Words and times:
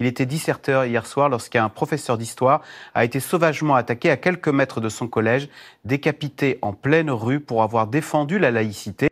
Il 0.00 0.06
était 0.06 0.26
17h 0.26 0.86
hier 0.86 1.06
soir 1.06 1.28
lorsqu'un 1.28 1.68
professeur 1.68 2.18
d'histoire 2.18 2.60
a 2.94 3.04
été 3.04 3.18
sauvagement 3.18 3.74
attaqué 3.74 4.10
à 4.10 4.16
quelques 4.16 4.46
mètres 4.46 4.80
de 4.80 4.88
son 4.88 5.08
collège, 5.08 5.48
décapité 5.84 6.58
en 6.62 6.72
pleine 6.72 7.10
rue 7.10 7.40
pour 7.40 7.64
avoir 7.64 7.88
défendu 7.88 8.38
la 8.38 8.52
laïcité. 8.52 9.08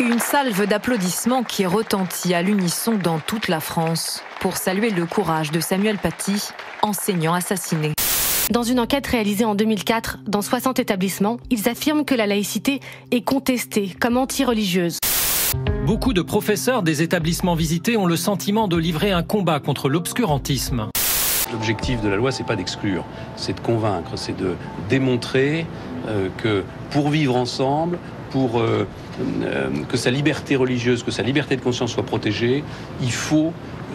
Une 0.00 0.18
salve 0.18 0.66
d'applaudissements 0.66 1.42
qui 1.42 1.64
retentit 1.64 2.34
à 2.34 2.42
l'unisson 2.42 2.98
dans 3.02 3.18
toute 3.18 3.48
la 3.48 3.60
France 3.60 4.22
pour 4.40 4.58
saluer 4.58 4.90
le 4.90 5.06
courage 5.06 5.52
de 5.52 5.60
Samuel 5.60 5.96
Paty, 5.96 6.50
enseignant 6.82 7.32
assassiné. 7.32 7.92
Dans 8.50 8.62
une 8.62 8.80
enquête 8.80 9.06
réalisée 9.06 9.46
en 9.46 9.54
2004 9.54 10.18
dans 10.26 10.42
60 10.42 10.80
établissements, 10.80 11.38
ils 11.48 11.66
affirment 11.66 12.04
que 12.04 12.14
la 12.14 12.26
laïcité 12.26 12.80
est 13.10 13.22
contestée 13.22 13.94
comme 13.98 14.18
anti-religieuse. 14.18 14.98
Beaucoup 15.86 16.12
de 16.12 16.22
professeurs 16.22 16.82
des 16.82 17.02
établissements 17.02 17.54
visités 17.54 17.96
ont 17.96 18.06
le 18.06 18.16
sentiment 18.16 18.68
de 18.68 18.76
livrer 18.76 19.12
un 19.12 19.22
combat 19.22 19.60
contre 19.60 19.88
l'obscurantisme. 19.88 20.88
L'objectif 21.52 22.00
de 22.00 22.08
la 22.08 22.16
loi, 22.16 22.32
c'est 22.32 22.46
pas 22.46 22.56
d'exclure, 22.56 23.04
c'est 23.36 23.54
de 23.54 23.60
convaincre, 23.60 24.16
c'est 24.16 24.36
de 24.36 24.54
démontrer 24.88 25.66
euh, 26.08 26.28
que 26.38 26.64
pour 26.90 27.10
vivre 27.10 27.36
ensemble, 27.36 27.98
pour 28.34 28.58
euh, 28.58 28.84
euh, 29.42 29.70
que 29.88 29.96
sa 29.96 30.10
liberté 30.10 30.56
religieuse, 30.56 31.04
que 31.04 31.12
sa 31.12 31.22
liberté 31.22 31.54
de 31.54 31.60
conscience 31.60 31.92
soit 31.92 32.02
protégée, 32.02 32.64
il 33.00 33.12
faut 33.12 33.52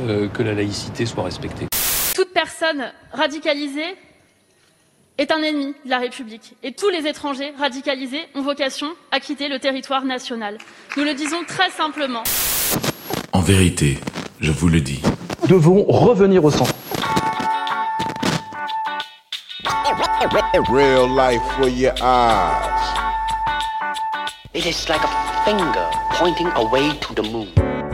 euh, 0.07 0.30
que 0.30 0.41
la 0.44 0.54
laïcité 0.54 1.05
soit 1.05 1.26
respectée. 1.26 1.68
Toute 2.16 2.34
personne 2.34 2.85
radicalisée 3.12 3.98
est 5.20 5.32
un 5.32 5.41
ennemi 5.44 5.76
de 5.84 5.90
la 5.90 5.98
République. 5.98 6.54
Et 6.64 6.72
tous 6.72 6.90
les 6.90 7.05
étrangers 7.05 7.54
radicalisés 7.60 8.22
ont 8.36 8.41
vocation 8.41 8.88
à 9.12 9.20
quitter 9.20 9.50
le 9.50 9.60
territoire 9.60 10.05
national. 10.05 10.58
Nous 10.96 11.04
le 11.04 11.14
disons 11.14 11.44
très 11.46 11.70
simplement. 11.72 12.23
En 13.34 13.41
vérité, 13.41 13.98
je 14.40 14.52
vous 14.52 14.70
le 14.70 14.80
dis. 14.80 15.02
Nous 15.41 15.50
devons 15.50 15.84
revenir 15.84 16.44
au 16.46 16.52
centre. 16.52 16.74
Real 20.71 21.10
life 21.10 21.41
for 21.58 21.68
your 21.68 21.93
eyes. 22.02 22.90
It 24.54 24.65
is 24.65 24.88
like 24.88 25.02
a 25.04 25.46
finger 25.46 25.90
pointing 26.18 26.48
away 26.55 26.98
to 27.02 27.13
the 27.13 27.30
moon. 27.32 27.48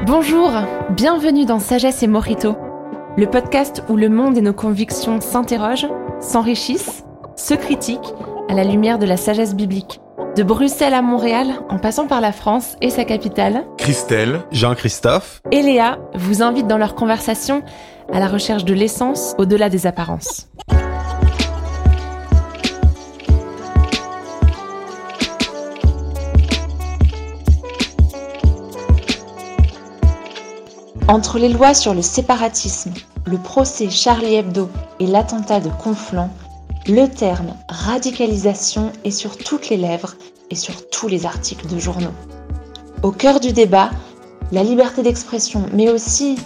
Bonjour, 0.06 0.52
bienvenue 0.92 1.46
dans 1.46 1.60
Sagesse 1.60 2.04
et 2.04 2.08
Mojito, 2.08 2.56
le 3.18 3.26
podcast 3.28 3.84
où 3.90 3.96
le 3.96 4.10
monde 4.10 4.38
et 4.38 4.42
nos 4.42 4.54
convictions 4.54 5.22
s'interrogent, 5.22 5.88
s'enrichissent, 6.20 7.05
se 7.46 7.54
critiquent 7.54 8.16
à 8.50 8.56
la 8.56 8.64
lumière 8.64 8.98
de 8.98 9.06
la 9.06 9.18
sagesse 9.18 9.54
biblique. 9.54 10.00
De 10.36 10.42
Bruxelles 10.42 10.96
à 10.96 11.04
Montréal, 11.04 11.50
en 11.70 11.78
passant 11.78 12.08
par 12.08 12.20
la 12.20 12.32
France 12.32 12.76
et 12.82 12.90
sa 12.90 13.06
capitale, 13.06 13.64
Christelle, 13.78 14.42
Jean-Christophe 14.52 15.44
et 15.52 15.62
Léa 15.62 16.00
vous 16.16 16.42
invitent 16.42 16.66
dans 16.66 16.80
leur 16.80 16.96
conversation 16.96 17.62
à 18.12 18.20
la 18.20 18.28
recherche 18.28 18.66
de 18.66 18.74
l'essence 18.74 19.36
au-delà 19.38 19.70
des 19.70 19.86
apparences. 19.86 20.48
Entre 31.08 31.38
les 31.38 31.50
lois 31.50 31.76
sur 31.76 31.94
le 31.94 32.02
séparatisme, 32.02 32.94
le 33.28 33.38
procès 33.38 33.92
Charlie 33.92 34.34
Hebdo 34.34 34.68
et 35.00 35.06
l'attentat 35.06 35.60
de 35.60 35.70
Conflans, 35.70 36.32
le 36.88 37.08
terme 37.08 37.56
radicalisation 37.68 38.92
est 39.04 39.12
sur 39.12 39.38
toutes 39.38 39.70
les 39.70 39.78
lèvres 39.78 40.16
et 40.52 40.56
sur 40.56 40.88
tous 40.90 41.08
les 41.08 41.26
articles 41.26 41.68
de 41.68 41.80
journaux. 41.80 42.14
Au 43.02 43.12
cœur 43.12 43.40
du 43.40 43.54
débat, 43.54 43.90
la 44.52 44.64
liberté 44.64 45.02
d'expression, 45.02 45.66
mais 45.74 45.90
aussi 45.90 46.38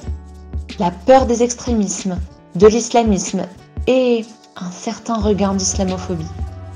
la 0.79 0.91
peur 0.91 1.25
des 1.25 1.43
extrémismes, 1.43 2.17
de 2.55 2.67
l'islamisme 2.67 3.41
et 3.87 4.25
un 4.55 4.71
certain 4.71 5.15
regain 5.15 5.53
d'islamophobie. 5.53 6.25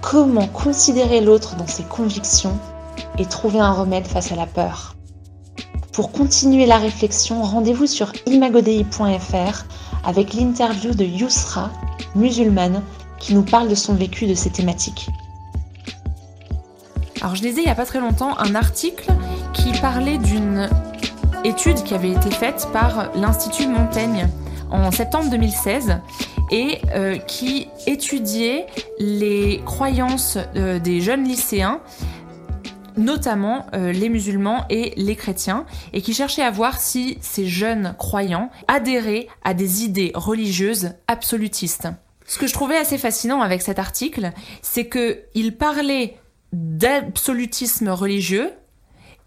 Comment 0.02 0.48
considérer 0.48 1.22
l'autre 1.22 1.55
dans 1.55 1.67
ses 1.67 1.83
convictions 1.83 2.58
et 3.17 3.26
trouver 3.26 3.60
un 3.60 3.71
remède 3.71 4.08
face 4.08 4.33
à 4.33 4.36
la 4.36 4.45
peur? 4.45 4.98
Pour 5.93 6.11
continuer 6.11 6.66
la 6.66 6.77
réflexion, 6.77 7.42
rendez-vous 7.43 7.87
sur 7.87 8.11
imagodei.fr 8.26 9.64
avec 10.04 10.33
l'interview 10.33 10.93
de 10.93 11.05
Yousra, 11.05 11.71
musulmane, 12.16 12.82
qui 13.23 13.34
nous 13.34 13.44
parle 13.44 13.70
de 13.70 13.76
son 13.76 13.95
vécu 13.95 14.26
de 14.26 14.36
ces 14.36 14.50
thématiques. 14.50 15.08
Alors 17.22 17.36
je 17.36 17.44
lisais 17.44 17.61
il 17.61 17.66
n'y 17.66 17.72
a 17.72 17.76
pas 17.76 17.86
très 17.86 18.02
longtemps 18.02 18.38
un 18.38 18.54
article 18.54 19.10
qui 19.54 19.72
parlait 19.80 20.17
d'une 20.17 20.70
étude 21.45 21.82
qui 21.84 21.94
avait 21.94 22.11
été 22.11 22.30
faite 22.30 22.67
par 22.73 23.16
l'Institut 23.16 23.67
Montaigne 23.67 24.28
en 24.72 24.92
septembre 24.92 25.30
2016 25.30 26.00
et 26.52 26.80
euh, 26.94 27.16
qui 27.16 27.70
étudiait 27.88 28.66
les 29.00 29.61
croyances 29.66 30.38
euh, 30.58 30.80
des 30.80 31.00
jeunes 31.00 31.23
lycéens 31.23 31.80
notamment 32.98 33.66
euh, 33.73 33.92
les 33.92 34.10
musulmans 34.10 34.66
et 34.70 34.94
les 34.98 35.16
chrétiens, 35.16 35.66
et 35.94 36.02
qui 36.04 36.14
cherchaient 36.14 36.44
à 36.44 36.52
voir 36.52 36.80
si 36.80 37.17
ces 37.22 37.48
jeunes 37.48 37.95
croyants 37.98 38.52
adhéraient 38.67 39.28
à 39.44 39.55
des 39.55 39.84
idées 39.84 40.11
religieuses 40.14 40.92
absolutistes. 41.08 41.88
Ce 42.33 42.39
que 42.39 42.48
je 42.48 42.54
trouvais 42.54 42.77
assez 42.77 42.98
fascinant 42.98 43.42
avec 43.42 43.61
cet 43.61 43.77
article, 43.77 44.32
c'est 44.64 44.89
qu'il 44.89 45.55
parlait 45.55 46.17
d'absolutisme 46.52 47.89
religieux, 47.89 48.49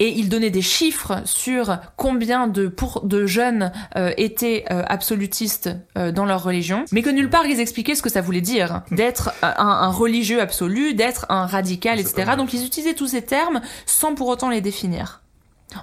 et 0.01 0.09
il 0.09 0.29
donnait 0.29 0.51
des 0.51 0.61
chiffres 0.61 1.23
sur 1.25 1.79
combien 1.97 2.49
de, 2.49 2.67
pour, 2.67 3.03
de 3.07 3.25
jeunes 3.25 3.71
euh, 3.95 4.13
étaient 4.17 4.65
euh, 4.73 4.83
absolutistes 4.89 5.71
euh, 5.97 6.11
dans 6.11 6.25
leur 6.25 6.43
religion, 6.43 6.85
mais 6.91 7.03
que 7.03 7.11
nulle 7.11 7.31
part 7.31 7.47
ils 7.47 7.61
expliquaient 7.61 7.95
ce 7.95 8.03
que 8.03 8.11
ça 8.11 8.23
voulait 8.23 8.41
dire 8.41 8.83
d'être 8.91 9.33
un, 9.41 9.55
un, 9.57 9.91
religieux 9.93 10.41
absolu, 10.41 10.93
d'être 10.95 11.27
un 11.29 11.47
radical, 11.47 12.01
etc. 12.01 12.33
Donc 12.37 12.55
ils 12.55 12.67
utilisaient 12.67 12.95
tous 12.95 13.07
ces 13.07 13.23
termes 13.23 13.61
sans 13.87 14.17
pour 14.17 14.27
autant 14.27 14.51
les 14.51 14.61
définir. 14.61 15.23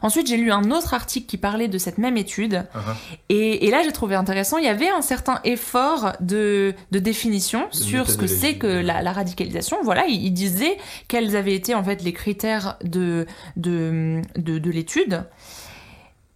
Ensuite, 0.01 0.27
j'ai 0.27 0.37
lu 0.37 0.51
un 0.51 0.71
autre 0.71 0.93
article 0.93 1.27
qui 1.27 1.37
parlait 1.37 1.67
de 1.67 1.77
cette 1.77 1.97
même 1.97 2.17
étude. 2.17 2.65
Uh 2.73 2.77
-huh. 2.77 2.95
et, 3.29 3.67
et, 3.67 3.71
là, 3.71 3.83
j'ai 3.83 3.91
trouvé 3.91 4.15
intéressant, 4.15 4.57
il 4.57 4.65
y 4.65 4.69
avait 4.69 4.89
un 4.89 5.01
certain 5.01 5.39
effort 5.43 6.13
de, 6.19 6.73
de 6.91 6.99
définition 6.99 7.67
de 7.67 7.75
sur 7.75 8.09
ce 8.09 8.17
que 8.17 8.27
c'est 8.27 8.55
que 8.57 8.67
la, 8.67 9.01
la, 9.01 9.11
radicalisation. 9.11 9.77
Voilà, 9.83 10.05
il, 10.07 10.23
il, 10.25 10.31
disait 10.31 10.77
quels 11.09 11.35
avaient 11.35 11.55
été 11.55 11.75
en 11.75 11.83
fait 11.83 12.01
les 12.01 12.13
critères 12.13 12.77
de, 12.83 13.25
de, 13.57 14.21
de, 14.37 14.57
de 14.57 14.71
l'étude. 14.71 15.25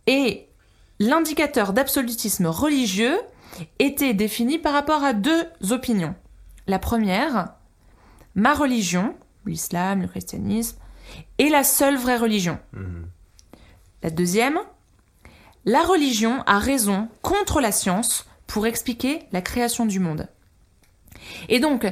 Et 0.08 0.48
l'indicateur 1.00 1.74
d'absolutisme 1.74 2.48
religieux 2.48 3.18
était 3.80 4.14
défini 4.14 4.60
par 4.60 4.74
rapport 4.74 5.04
à 5.04 5.14
deux 5.14 5.44
opinions. 5.72 6.16
La 6.68 6.80
première, 6.80 7.54
ma 8.36 8.54
religion, 8.54 9.16
l'islam, 9.46 10.02
le 10.02 10.08
christianisme, 10.08 10.78
est 11.40 11.50
la 11.50 11.64
seule 11.64 11.98
vraie 11.98 12.18
religion. 12.18 12.60
Mm 12.74 12.80
-hmm. 12.82 13.17
La 14.04 14.10
deuxième, 14.10 14.60
la 15.66 15.84
religion 15.84 16.44
a 16.46 16.60
raison 16.60 17.10
contre 17.22 17.62
la 17.62 17.72
science 17.72 18.26
pour 18.46 18.68
expliquer 18.68 19.20
la 19.32 19.42
création 19.42 19.86
du 19.86 20.00
monde. 20.00 20.28
Et 21.50 21.60
donc, 21.60 21.86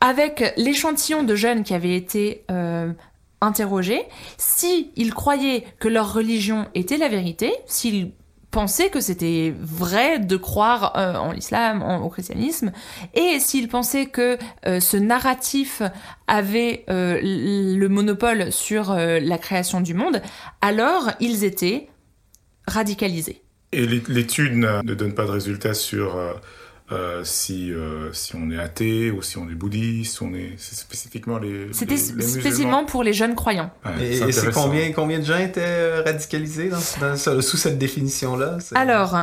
avec 0.00 0.54
l'échantillon 0.56 1.22
de 1.22 1.34
jeunes 1.34 1.62
qui 1.62 1.74
avaient 1.74 1.94
été 1.94 2.44
euh, 2.50 2.92
interrogés, 3.40 4.02
s'ils 4.38 5.14
croyaient 5.14 5.64
que 5.78 5.88
leur 5.88 6.12
religion 6.12 6.66
était 6.74 6.96
la 6.96 7.08
vérité, 7.08 7.52
s'ils 7.66 8.12
pensaient 8.50 8.90
que 8.90 9.00
c'était 9.00 9.54
vrai 9.58 10.18
de 10.18 10.36
croire 10.36 10.96
euh, 10.96 11.14
en 11.14 11.32
l'islam, 11.32 11.82
au 11.82 12.08
christianisme, 12.08 12.72
et 13.14 13.38
s'ils 13.38 13.68
pensaient 13.68 14.06
que 14.06 14.38
euh, 14.66 14.80
ce 14.80 14.96
narratif 14.96 15.82
avait 16.26 16.84
euh, 16.90 17.20
le 17.22 17.88
monopole 17.88 18.52
sur 18.52 18.94
la 18.94 19.38
création 19.38 19.80
du 19.80 19.94
monde, 19.94 20.22
alors 20.60 21.10
ils 21.20 21.44
étaient 21.44 21.88
radicalisés. 22.66 23.42
Et 23.72 23.86
l'étude 23.86 24.54
ne 24.56 24.94
donne 24.94 25.14
pas 25.14 25.24
de 25.24 25.30
résultats 25.30 25.74
sur 25.74 26.18
euh, 26.92 27.22
si, 27.24 27.72
euh, 27.72 28.12
si 28.12 28.34
on 28.34 28.50
est 28.50 28.58
athée 28.58 29.10
ou 29.10 29.22
si 29.22 29.38
on 29.38 29.48
est 29.48 29.54
bouddhiste, 29.54 30.22
on 30.22 30.34
est 30.34 30.58
spécifiquement 30.58 31.38
les. 31.38 31.72
C'était 31.72 31.96
spécifiquement 31.96 32.84
pour 32.84 33.04
les 33.04 33.12
jeunes 33.12 33.36
croyants. 33.36 33.70
Ouais, 33.84 34.04
et 34.04 34.18
et 34.18 34.32
c'est 34.32 34.50
combien, 34.50 34.92
combien 34.92 35.20
de 35.20 35.24
gens 35.24 35.38
étaient 35.38 36.00
radicalisés 36.00 36.68
dans, 36.68 36.78
dans, 37.00 37.16
sous 37.16 37.56
cette 37.56 37.78
définition-là? 37.78 38.58
Alors, 38.74 39.16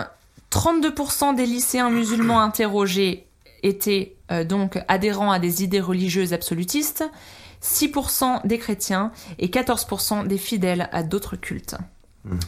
32% 0.51 1.35
des 1.35 1.45
lycéens 1.45 1.89
musulmans 1.89 2.41
interrogés 2.41 3.25
étaient 3.63 4.15
euh, 4.31 4.43
donc 4.43 4.79
adhérents 4.87 5.31
à 5.31 5.39
des 5.39 5.63
idées 5.63 5.81
religieuses 5.81 6.33
absolutistes, 6.33 7.03
6% 7.63 8.47
des 8.47 8.59
chrétiens 8.59 9.11
et 9.39 9.47
14% 9.47 10.27
des 10.27 10.37
fidèles 10.37 10.89
à 10.91 11.03
d'autres 11.03 11.35
cultes. 11.35 11.75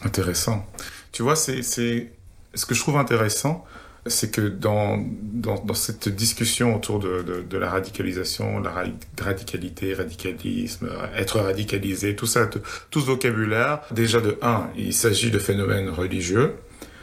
Intéressant. 0.04 0.64
Tu 1.12 1.22
vois, 1.22 1.36
c'est 1.36 1.62
ce 1.62 2.66
que 2.66 2.74
je 2.74 2.80
trouve 2.80 2.96
intéressant 2.96 3.64
c'est 4.10 4.30
que 4.30 4.42
dans, 4.42 5.02
dans, 5.20 5.62
dans, 5.64 5.74
cette 5.74 6.08
discussion 6.08 6.74
autour 6.74 6.98
de, 6.98 7.22
de, 7.22 7.42
de, 7.42 7.58
la 7.58 7.70
radicalisation, 7.70 8.60
la 8.60 8.72
radicalité, 9.20 9.94
radicalisme, 9.94 10.88
être 11.16 11.40
radicalisé, 11.40 12.16
tout 12.16 12.26
ça, 12.26 12.46
tout 12.46 13.00
ce 13.00 13.06
vocabulaire, 13.06 13.80
déjà 13.90 14.20
de 14.20 14.38
un, 14.42 14.68
il 14.76 14.92
s'agit 14.92 15.30
de 15.30 15.38
phénomènes 15.38 15.88
religieux 15.88 16.54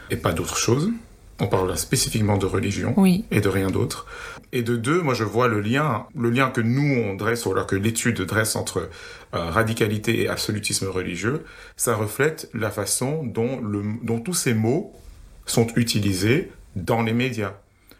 et 0.09 0.17
pas 0.17 0.33
d'autre 0.33 0.57
chose. 0.57 0.91
on 1.39 1.47
parle 1.47 1.77
spécifiquement 1.77 2.37
de 2.37 2.45
religion 2.45 2.93
oui. 2.97 3.25
et 3.31 3.41
de 3.41 3.49
rien 3.49 3.69
d'autre. 3.69 4.05
Et 4.51 4.63
de 4.63 4.75
deux, 4.75 5.01
moi 5.01 5.13
je 5.13 5.23
vois 5.23 5.47
le 5.47 5.59
lien, 5.59 6.05
le 6.17 6.29
lien 6.29 6.49
que 6.49 6.61
nous 6.61 7.03
on 7.03 7.15
dresse, 7.15 7.45
ou 7.45 7.51
alors 7.51 7.67
que 7.67 7.75
l'étude 7.75 8.21
dresse 8.21 8.55
entre 8.55 8.89
euh, 9.33 9.49
radicalité 9.49 10.21
et 10.21 10.29
absolutisme 10.29 10.87
religieux, 10.87 11.43
ça 11.75 11.95
reflète 11.95 12.49
la 12.53 12.71
façon 12.71 13.23
dont, 13.23 13.59
le, 13.59 13.83
dont 14.03 14.19
tous 14.19 14.33
ces 14.33 14.53
mots 14.53 14.93
sont 15.45 15.67
utilisés 15.75 16.51
dans 16.83 17.01
les 17.01 17.13
médias. 17.13 17.53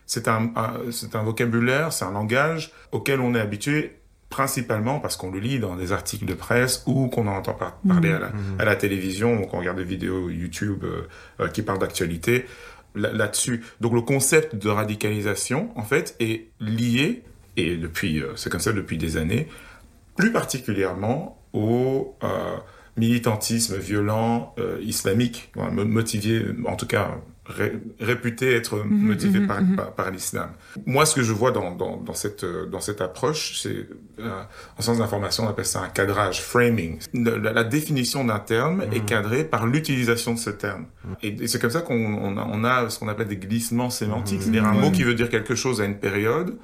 C'est 0.06 0.28
un, 0.28 0.52
un 0.56 0.74
c'est 0.92 1.16
un 1.16 1.24
vocabulaire, 1.24 1.92
c'est 1.92 2.06
un 2.06 2.12
langage 2.12 2.72
auquel 2.92 3.20
on 3.20 3.36
est 3.36 3.40
habitué 3.40 3.98
principalement 4.30 5.00
parce 5.00 5.16
qu'on 5.16 5.32
le 5.32 5.40
lit 5.40 5.60
dans 5.60 5.76
des 5.76 5.92
articles 5.92 6.26
de 6.26 6.34
presse 6.34 6.84
ou 6.86 7.08
qu'on 7.08 7.28
en 7.28 7.36
entend 7.38 7.54
par 7.54 7.78
parler 7.88 8.12
à, 8.12 8.20
la, 8.20 8.32
à, 8.60 8.66
la, 8.66 8.76
télévision 8.76 9.42
ou 9.42 9.46
qu'on 9.46 9.60
regarde 9.60 9.78
des 9.78 9.84
vidéos 9.84 10.30
YouTube 10.30 10.84
euh, 10.84 11.08
euh, 11.40 11.48
qui 11.48 11.62
parlent 11.62 11.80
d'actualité 11.80 12.46
là-dessus. 12.96 13.64
Donc 13.80 13.94
le 13.94 14.02
concept 14.02 14.56
de 14.56 14.70
radicalisation, 14.70 15.70
en 15.76 15.84
fait, 15.84 16.16
est 16.20 16.48
lié, 16.60 17.24
et 17.56 17.78
depuis, 17.78 18.22
euh, 18.22 18.34
c'est 18.36 18.50
comme 18.50 18.60
ça 18.60 18.74
depuis 18.74 18.98
des 18.98 19.18
années, 19.18 19.48
plus 20.16 20.32
particulièrement 20.32 21.40
au 21.54 22.16
euh, 22.24 22.58
militantisme 22.98 23.78
violent 23.78 24.56
islamique, 24.82 25.52
motivé, 25.56 26.44
en 26.66 26.76
tout 26.76 26.88
cas 26.88 27.20
ré, 27.48 27.74
réputé 28.00 28.54
être 28.56 28.78
Mhm, 28.84 29.08
motivé 29.08 29.40
par, 29.48 29.60
par, 29.76 29.92
par 29.94 30.12
l'islam. 30.12 30.50
Moi, 30.86 31.06
ce 31.06 31.16
que 31.16 31.24
je 31.24 31.34
vois 31.34 31.52
dans, 31.52 31.72
dans, 31.76 31.98
dans 31.98 32.14
cette, 32.14 32.46
dans 32.46 32.80
cette 32.80 33.02
approche, 33.02 33.60
c'est, 33.62 33.88
euh, 34.20 34.42
en 34.78 34.82
sens 34.82 34.98
d'information, 34.98 35.46
on 35.46 35.50
appelle 35.50 35.66
ça 35.66 35.82
un 35.82 35.90
cadrage, 35.90 36.42
framing. 36.42 37.00
La, 37.14 37.54
la 37.54 37.64
définition 37.64 38.24
d'un 38.26 38.40
terme 38.40 38.84
est 38.92 39.06
cadrée 39.06 39.44
par 39.44 39.66
l'utilisation 39.66 40.34
de 40.34 40.40
ce 40.40 40.50
terme. 40.50 40.86
Et, 41.24 41.30
et 41.30 41.48
c'est 41.48 41.60
comme 41.60 41.72
ça 41.72 41.82
qu'on 41.82 41.96
on 41.96 42.38
a, 42.38 42.46
on 42.52 42.64
a, 42.64 42.90
ce 42.90 43.00
qu'on 43.00 43.08
appelle 43.08 43.28
des 43.28 43.38
glissements 43.38 43.90
sémantiques, 43.90 44.42
c'est-à-dire 44.42 44.66
un 44.66 44.74
mot 44.74 44.92
qui 44.92 45.04
veut 45.04 45.16
dire 45.16 45.30
quelque 45.30 45.56
chose 45.56 45.82
à 45.82 45.86
une 45.86 45.98
période, 45.98 46.58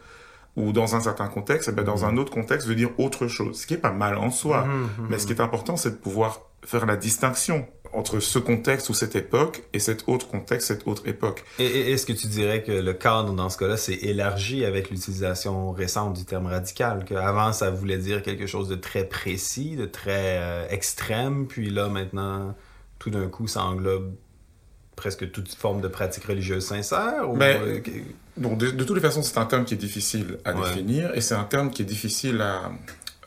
ou 0.56 0.72
dans 0.72 0.96
un 0.96 1.00
certain 1.00 1.28
contexte, 1.28 1.70
eh 1.72 1.76
ben 1.76 1.84
dans 1.84 2.06
un 2.06 2.16
autre 2.18 2.32
contexte 2.32 2.68
veut 2.68 2.76
dire 2.76 2.92
autre 3.00 3.28
chose, 3.28 3.60
ce 3.62 3.66
qui 3.66 3.74
est 3.74 3.78
pas 3.78 3.92
mal 3.92 4.18
en 4.18 4.30
soi. 4.30 4.66
Mhm, 4.66 5.08
Mais 5.10 5.18
ce 5.18 5.26
qui 5.26 5.34
est 5.34 5.42
important, 5.42 5.78
c'est 5.78 5.90
de 5.92 5.96
pouvoir 5.96 6.42
faire 6.64 6.86
la 6.86 6.96
distinction 6.96 7.66
entre 7.94 8.20
ce 8.20 8.40
contexte 8.40 8.90
ou 8.90 8.94
cette 8.94 9.16
époque 9.16 9.64
et 9.74 9.80
cet 9.80 10.08
autre 10.08 10.28
contexte, 10.28 10.68
cette 10.68 10.88
autre 10.88 11.08
époque. 11.08 11.44
Et, 11.60 11.66
et 11.66 11.92
est-ce 11.92 12.06
que 12.06 12.14
tu 12.14 12.28
dirais 12.28 12.64
que 12.64 12.72
le 12.72 12.94
cadre 12.94 13.34
dans 13.34 13.50
ce 13.50 13.58
cas-là 13.58 13.78
s'est 13.78 14.00
élargi 14.02 14.66
avec 14.66 14.90
l'utilisation 14.90 15.72
récente 15.72 16.14
du 16.14 16.26
terme 16.26 16.48
radical, 16.48 17.06
qu'avant 17.06 17.54
ça 17.54 17.70
voulait 17.70 17.98
dire 17.98 18.22
quelque 18.24 18.48
chose 18.48 18.68
de 18.68 18.76
très 18.76 19.04
précis, 19.06 19.76
de 19.76 19.86
très 19.86 20.38
euh, 20.40 20.68
extrême, 20.70 21.48
puis 21.48 21.70
là 21.70 21.90
maintenant 21.90 22.56
tout 23.00 23.10
d'un 23.10 23.28
coup 23.28 23.48
ça 23.48 23.64
englobe 23.64 24.14
presque 24.96 25.32
toute 25.32 25.54
forme 25.54 25.82
de 25.82 25.88
pratique 25.88 26.26
religieuse 26.26 26.66
sincère 26.66 27.30
ou... 27.30 27.36
Mais, 27.36 27.82
donc 28.38 28.58
de, 28.58 28.72
de 28.72 28.84
toutes 28.84 28.96
les 28.96 29.02
façons, 29.02 29.22
c'est 29.22 29.38
un 29.38 29.46
terme 29.46 29.66
qui 29.66 29.76
est 29.76 29.78
difficile 29.78 30.38
à 30.46 30.54
ouais. 30.54 30.70
définir 30.70 31.14
et 31.16 31.22
c'est 31.22 31.36
un 31.36 31.44
terme 31.44 31.70
qui 31.70 31.82
est 31.82 31.86
difficile 31.86 32.42
à... 32.42 32.72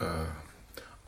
Euh, 0.03 0.25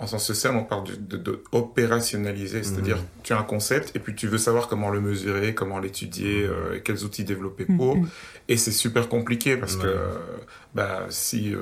en 0.01 0.07
sens 0.07 0.25
social, 0.25 0.55
on 0.55 0.65
parle 0.65 0.87
de, 0.87 0.95
de, 0.95 1.17
de 1.17 1.43
opérationnaliser, 1.51 2.63
c'est-à-dire 2.63 2.99
-hmm. 2.99 3.23
tu 3.25 3.33
as 3.33 3.39
un 3.39 3.43
concept 3.43 3.97
et 3.97 3.99
puis 3.99 4.15
tu 4.15 4.29
veux 4.29 4.39
savoir 4.39 4.69
comment 4.69 4.91
le 4.91 5.01
mesurer, 5.01 5.55
comment 5.55 5.81
l'étudier, 5.81 6.45
euh, 6.45 6.77
et 6.77 6.83
quels 6.83 7.05
outils 7.05 7.25
développer 7.25 7.65
pour. 7.65 7.97
Mm 7.97 8.05
-hmm. 8.05 8.51
Et 8.51 8.57
c'est 8.57 8.77
super 8.85 9.09
compliqué 9.09 9.57
parce 9.57 9.77
ouais. 9.77 9.83
que 9.83 9.95
bah, 10.75 11.07
si, 11.09 11.41
euh, 11.53 11.59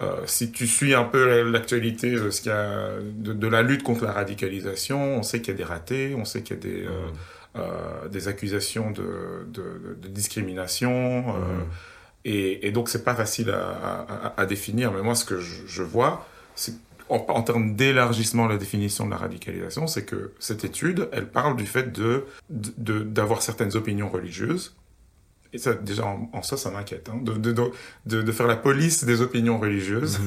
euh, 0.00 0.22
si 0.26 0.52
tu 0.52 0.66
suis 0.66 0.94
un 0.94 1.04
peu 1.04 1.22
l'actualité 1.54 2.08
de, 2.12 2.30
ce 2.30 2.48
a, 2.48 2.62
de, 3.26 3.32
de, 3.34 3.48
la 3.56 3.62
lutte 3.68 3.82
contre 3.82 4.04
la 4.04 4.12
radicalisation, 4.12 4.98
on 5.20 5.22
sait 5.22 5.40
qu'il 5.40 5.52
y 5.52 5.56
a 5.56 5.60
des 5.62 5.68
ratés, 5.74 6.14
on 6.22 6.24
sait 6.24 6.42
qu'il 6.44 6.56
y 6.56 6.60
a 6.60 6.62
des, 6.70 6.82
des 8.14 8.24
accusations 8.32 8.88
de, 8.90 9.08
de 10.02 10.08
discrimination. 10.18 10.90
Et, 12.24 12.66
et, 12.66 12.70
donc 12.76 12.88
c'est 12.88 13.04
pas 13.10 13.16
facile 13.22 13.50
à, 13.50 13.62
à, 14.14 14.40
à, 14.40 14.44
définir, 14.46 14.86
mais 14.94 15.02
moi 15.08 15.14
ce 15.14 15.26
que 15.30 15.38
je, 15.46 15.56
je 15.76 15.84
vois, 15.94 16.12
c'est 16.54 16.74
en, 17.08 17.24
en, 17.28 17.42
termes 17.42 17.74
d'élargissement 17.74 18.46
de 18.46 18.52
la 18.52 18.58
définition 18.58 19.06
de 19.06 19.10
la 19.10 19.16
radicalisation, 19.16 19.86
c'est 19.86 20.04
que 20.04 20.32
cette 20.38 20.64
étude, 20.64 21.08
elle 21.12 21.28
parle 21.28 21.56
du 21.56 21.66
fait 21.66 21.92
de 21.92 22.24
d'avoir 22.48 23.42
certaines 23.42 23.76
opinions 23.76 24.08
religieuses. 24.08 24.74
Et 25.54 25.58
ça, 25.58 25.72
déjà, 25.72 26.04
en, 26.04 26.28
en 26.32 26.42
ça, 26.42 26.56
ça 26.56 26.70
m'inquiète, 26.72 27.08
hein, 27.08 27.20
de, 27.22 27.34
de, 27.34 27.52
de, 28.06 28.22
de, 28.22 28.32
faire 28.32 28.48
la 28.48 28.56
police 28.56 29.04
des 29.04 29.20
opinions 29.20 29.58
religieuses. 29.60 30.18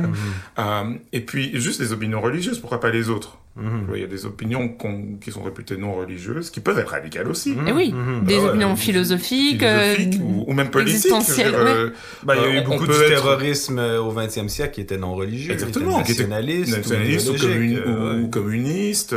euh, 0.58 0.94
et 1.12 1.22
puis, 1.22 1.58
juste 1.58 1.80
les 1.80 1.92
opinions 1.92 2.20
religieuses, 2.20 2.58
pourquoi 2.58 2.80
pas 2.80 2.90
les 2.90 3.08
autres? 3.08 3.38
Mmh. 3.56 3.92
Il 3.94 4.00
y 4.00 4.04
a 4.04 4.08
des 4.08 4.26
opinions 4.26 4.68
qu 4.68 4.88
qui 5.20 5.30
sont 5.30 5.44
réputées 5.44 5.76
non 5.76 5.94
religieuses, 5.94 6.50
qui 6.50 6.58
peuvent 6.58 6.78
être 6.78 6.90
radicales 6.90 7.28
aussi. 7.28 7.56
Et 7.66 7.72
oui, 7.72 7.92
mmh. 7.92 8.24
des 8.24 8.34
ah 8.34 8.38
ouais, 8.38 8.48
opinions 8.48 8.74
philosophiques, 8.74 9.60
philosophiques 9.60 10.20
euh, 10.20 10.24
ou, 10.24 10.44
ou, 10.48 10.52
même 10.54 10.70
politiques. 10.70 11.06
Dire, 11.06 11.54
ouais. 11.54 11.54
euh, 11.54 11.90
bah, 12.24 12.34
il 12.36 12.42
y 12.42 12.56
a 12.56 12.60
eu 12.60 12.64
beaucoup 12.64 12.86
de 12.86 12.92
être... 12.92 13.08
terrorisme 13.08 13.78
au 13.78 14.12
XXe 14.12 14.48
siècle 14.48 14.74
qui 14.74 14.80
était 14.80 14.96
non 14.96 15.14
religieux, 15.14 15.52
Exactement, 15.52 16.02
qui 16.02 16.12
était 16.12 16.26
nationaliste, 16.26 16.76
nationaliste 16.76 17.28
ou, 17.28 17.36
communi 17.38 17.76
euh, 17.76 18.22
ou, 18.22 18.28
communiste. 18.28 19.14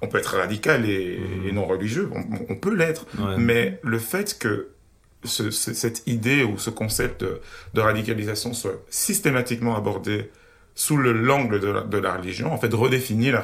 On 0.00 0.06
peut 0.06 0.18
être 0.18 0.36
radical 0.36 0.88
et, 0.88 1.18
mmh. 1.18 1.48
et 1.48 1.52
non 1.52 1.66
religieux, 1.66 2.08
on, 2.14 2.22
on 2.50 2.54
peut 2.54 2.74
l'être. 2.74 3.06
Mais 3.36 3.80
le 3.82 3.98
fait 3.98 4.38
que 4.38 4.68
ce, 5.24 5.50
ce, 5.50 5.74
cette 5.74 6.04
idée 6.06 6.44
ou 6.44 6.56
ce 6.56 6.70
concept 6.70 7.22
de, 7.22 7.40
de 7.74 7.80
radicalisation 7.80 8.52
soit 8.52 8.80
systématiquement 8.90 9.76
abordé 9.76 10.30
sous 10.74 10.96
l'angle 10.96 11.60
de, 11.60 11.86
de, 11.86 11.98
la 11.98 12.14
religion, 12.14 12.52
en 12.52 12.58
fait, 12.58 12.72
redéfinir 12.72 13.34
la 13.34 13.40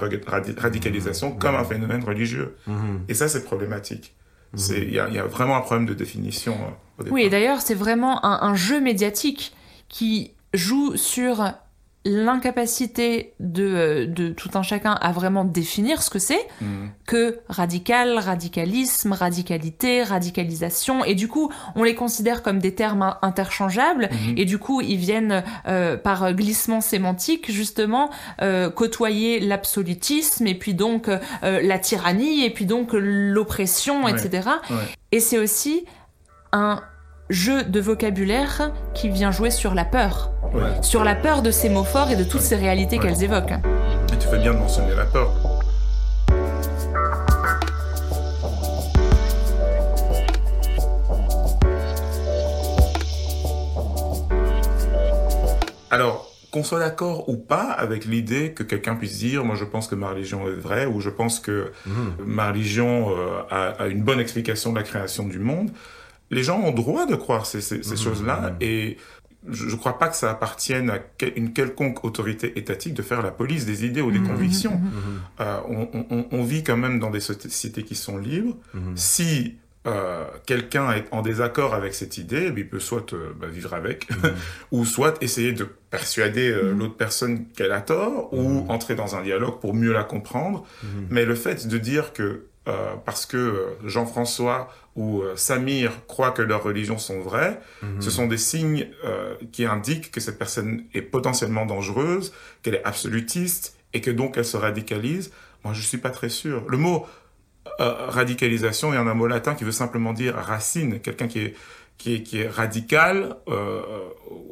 radicalisation 0.57 1.31
mmh. 1.31 1.39
comme 1.39 1.55
un 1.55 1.65
phénomène 1.65 2.03
religieux. 2.03 2.57
Mmh. 2.67 2.97
Et 3.09 3.15
ça, 3.15 3.29
c'est 3.29 3.45
problématique. 3.45 4.15
Il 4.57 4.89
y, 4.89 4.95
y, 4.95 4.99
a 4.99 5.27
vraiment 5.27 5.57
un 5.57 5.61
problème 5.61 5.87
de 5.87 5.93
définition. 5.93 6.57
Euh, 7.01 7.05
oui, 7.11 7.25
et 7.25 7.31
d'ailleurs, 7.31 7.61
c'est 7.61 7.75
vraiment 7.75 8.25
un, 8.25 8.49
un, 8.49 8.55
jeu 8.55 8.81
médiatique 8.81 9.55
qui 9.91 10.33
joue 10.55 10.97
sur 10.97 11.53
l'incapacité 12.05 13.35
de, 13.41 14.07
de 14.07 14.29
tout 14.31 14.51
un 14.55 14.63
chacun 14.63 14.93
à 14.93 15.13
vraiment 15.13 15.45
définir 15.45 16.03
ce 16.03 16.11
que 16.11 16.19
c'est 16.19 16.47
mmh. 16.61 16.67
que 17.07 17.41
radical, 17.49 18.19
radicalisme, 18.19 19.13
radicalité, 19.13 20.05
radicalisation 20.05 21.05
et 21.05 21.15
du 21.15 21.29
coup 21.29 21.53
on 21.75 21.83
les 21.83 21.95
considère 21.95 22.43
comme 22.43 22.61
des 22.61 22.75
termes 22.75 23.17
interchangeables 23.21 24.09
mmh. 24.11 24.39
et 24.39 24.45
du 24.45 24.59
coup 24.59 24.81
ils 24.81 24.97
viennent 24.97 25.43
euh, 25.67 25.97
par 25.97 26.33
glissement 26.35 26.81
sémantique 26.81 27.51
justement 27.51 28.11
euh, 28.43 28.71
côtoyer 28.71 29.41
l'absolutisme 29.41 30.47
et 30.47 30.55
puis 30.55 30.75
donc 30.75 31.09
euh, 31.09 31.19
la 31.43 31.79
tyrannie 31.79 32.45
et 32.45 32.51
puis 32.51 32.65
donc 32.65 32.91
l'oppression 32.93 34.05
ouais. 34.05 34.13
etc 34.13 34.49
ouais. 34.71 34.77
et 35.11 35.21
c'est 35.21 35.39
aussi 35.39 35.85
un 36.53 36.81
jeu 37.31 37.63
de 37.65 37.81
vocabulaire 37.81 38.73
qui 38.95 39.09
vient 39.09 39.31
jouer 39.31 39.51
sur 39.51 39.75
la 39.75 39.85
peur. 39.85 40.33
Ouais. 40.55 40.83
Sur 40.83 41.05
la 41.05 41.15
peur 41.15 41.43
de 41.43 41.51
ces 41.51 41.69
mots 41.69 41.85
forts 41.85 42.11
et 42.11 42.17
de 42.17 42.25
toutes 42.25 42.41
ces 42.41 42.57
réalités 42.57 42.97
ouais. 42.97 43.03
qu'elles 43.03 43.23
évoquent. 43.23 43.59
Et 44.13 44.19
tu 44.19 44.29
fais 44.29 44.39
bien 44.39 44.55
de 44.55 44.59
mentionner 44.59 44.95
la 44.95 45.05
peur. 45.05 45.31
Alors, 55.91 56.31
qu'on 56.51 56.65
soit 56.65 56.79
d'accord 56.79 57.29
ou 57.29 57.37
pas 57.37 57.71
avec 57.73 58.07
l'idée 58.07 58.53
que 58.53 58.63
quelqu'un 58.63 58.95
puisse 58.95 59.19
dire 59.19 59.45
moi 59.45 59.55
je 59.55 59.65
pense 59.65 59.87
que 59.87 59.95
ma 59.95 60.09
religion 60.09 60.47
est 60.49 60.53
vraie 60.53 60.87
ou 60.87 61.01
je 61.01 61.11
pense 61.11 61.41
que 61.41 61.73
mmh. 61.85 61.91
ma 62.25 62.49
religion 62.49 63.11
euh, 63.11 63.41
a, 63.51 63.83
a, 63.83 63.87
une 63.89 64.03
bonne 64.03 64.19
explication 64.21 64.73
de 64.73 64.79
la 64.79 64.83
création 64.83 65.27
du 65.27 65.39
monde, 65.39 65.71
les 66.31 66.43
gens 66.43 66.61
ont 66.61 66.73
droit 66.73 67.07
de 67.07 67.17
croire 67.17 67.47
ces, 67.47 67.61
ces, 67.61 67.83
ces 67.83 67.95
mmh. 67.95 67.97
choses-là 67.97 68.57
et 68.61 68.97
je 69.49 69.67
ne 69.67 69.77
crois 69.77 69.99
pas 69.99 70.09
que 70.09 70.17
ça 70.17 70.31
appartienne 70.31 70.91
à 70.91 70.99
une 71.37 71.53
quelconque 71.53 72.05
autorité 72.05 72.59
étatique 72.59 72.95
de 72.95 73.03
faire 73.03 73.23
la 73.23 73.31
police 73.31 73.67
des 73.67 73.85
idées 73.85 74.03
ou 74.03 74.11
des 74.11 74.19
mmh. 74.19 74.29
convictions. 74.29 74.77
Mmh. 74.77 75.41
Euh, 75.41 75.61
on, 75.69 75.89
on, 76.11 76.27
on, 76.31 76.43
vit 76.43 76.65
quand 76.65 76.77
même 76.77 76.99
dans 76.99 77.11
des 77.11 77.21
sociétés 77.21 77.85
qui 77.85 77.95
sont 77.95 78.19
libres. 78.19 78.57
Si 78.95 79.57
euh, 79.87 80.25
quelqu'un 80.45 80.93
est 80.93 81.07
en 81.13 81.23
désaccord 81.23 81.73
avec 81.73 81.95
cette 81.95 82.19
idée, 82.19 82.53
il 82.55 82.69
peut 82.69 82.81
soit 82.81 83.13
euh, 83.13 83.33
bah, 83.41 83.47
vivre 83.47 83.75
avec, 83.75 84.09
ou 84.73 84.85
soit 84.85 85.17
essayer 85.23 85.53
de 85.53 85.67
persuader 85.91 86.55
l'autre 86.77 86.97
personne 86.97 87.47
qu'elle 87.47 87.73
a 87.73 87.81
tort, 87.81 88.35
ou 88.35 88.67
entrer 88.69 88.97
dans 88.97 89.17
un 89.17 89.23
dialogue 89.23 89.61
pour 89.61 89.73
mieux 89.73 89.93
la 89.93 90.05
comprendre. 90.05 90.67
Mais 91.11 91.25
le 91.25 91.37
fait 91.37 91.67
de 91.67 91.79
dire 91.79 92.13
que 92.13 92.48
euh, 92.69 92.95
parce 93.05 93.25
que 93.27 93.77
Jean-François 93.85 94.69
ou 94.95 95.23
euh, 95.23 95.37
Samir 95.37 95.93
croient 96.07 96.33
que 96.33 96.43
leurs 96.43 96.63
religions 96.63 96.99
sont 96.99 97.21
vraies, 97.21 97.59
Mhm. 97.83 98.01
ce 98.03 98.11
sont 98.11 98.27
des 98.27 98.37
signes 98.39 98.89
euh, 99.05 99.35
qui 99.53 99.65
indiquent 99.65 100.11
que 100.11 100.21
cette 100.21 100.39
personne 100.39 100.85
est 100.95 101.03
potentiellement 101.03 101.67
dangereuse, 101.67 102.33
qu'elle 102.63 102.75
est 102.75 102.85
absolutiste 102.85 103.77
et 103.95 104.01
que 104.01 104.11
donc 104.11 104.37
elle 104.37 104.45
se 104.45 104.57
radicalise. 104.57 105.33
Moi, 105.65 105.73
je 105.75 105.83
suis 105.83 105.99
pas 105.99 106.11
très 106.11 106.29
sûr. 106.29 106.65
Le 106.69 106.77
mot 106.79 107.07
euh, 107.81 108.07
radicalisation 108.09 108.93
est 108.95 108.97
un 108.97 109.15
mot 109.15 109.27
latin 109.27 109.55
qui 109.55 109.65
veut 109.65 109.73
simplement 109.73 110.13
dire 110.13 110.35
racine, 110.35 111.01
quelqu'un 111.01 111.29
qui 111.29 111.41
est 111.41 111.55
qui 111.99 112.15
est, 112.15 112.23
qui 112.23 112.41
est 112.41 112.49
radical 112.49 113.37
euh, 113.49 113.81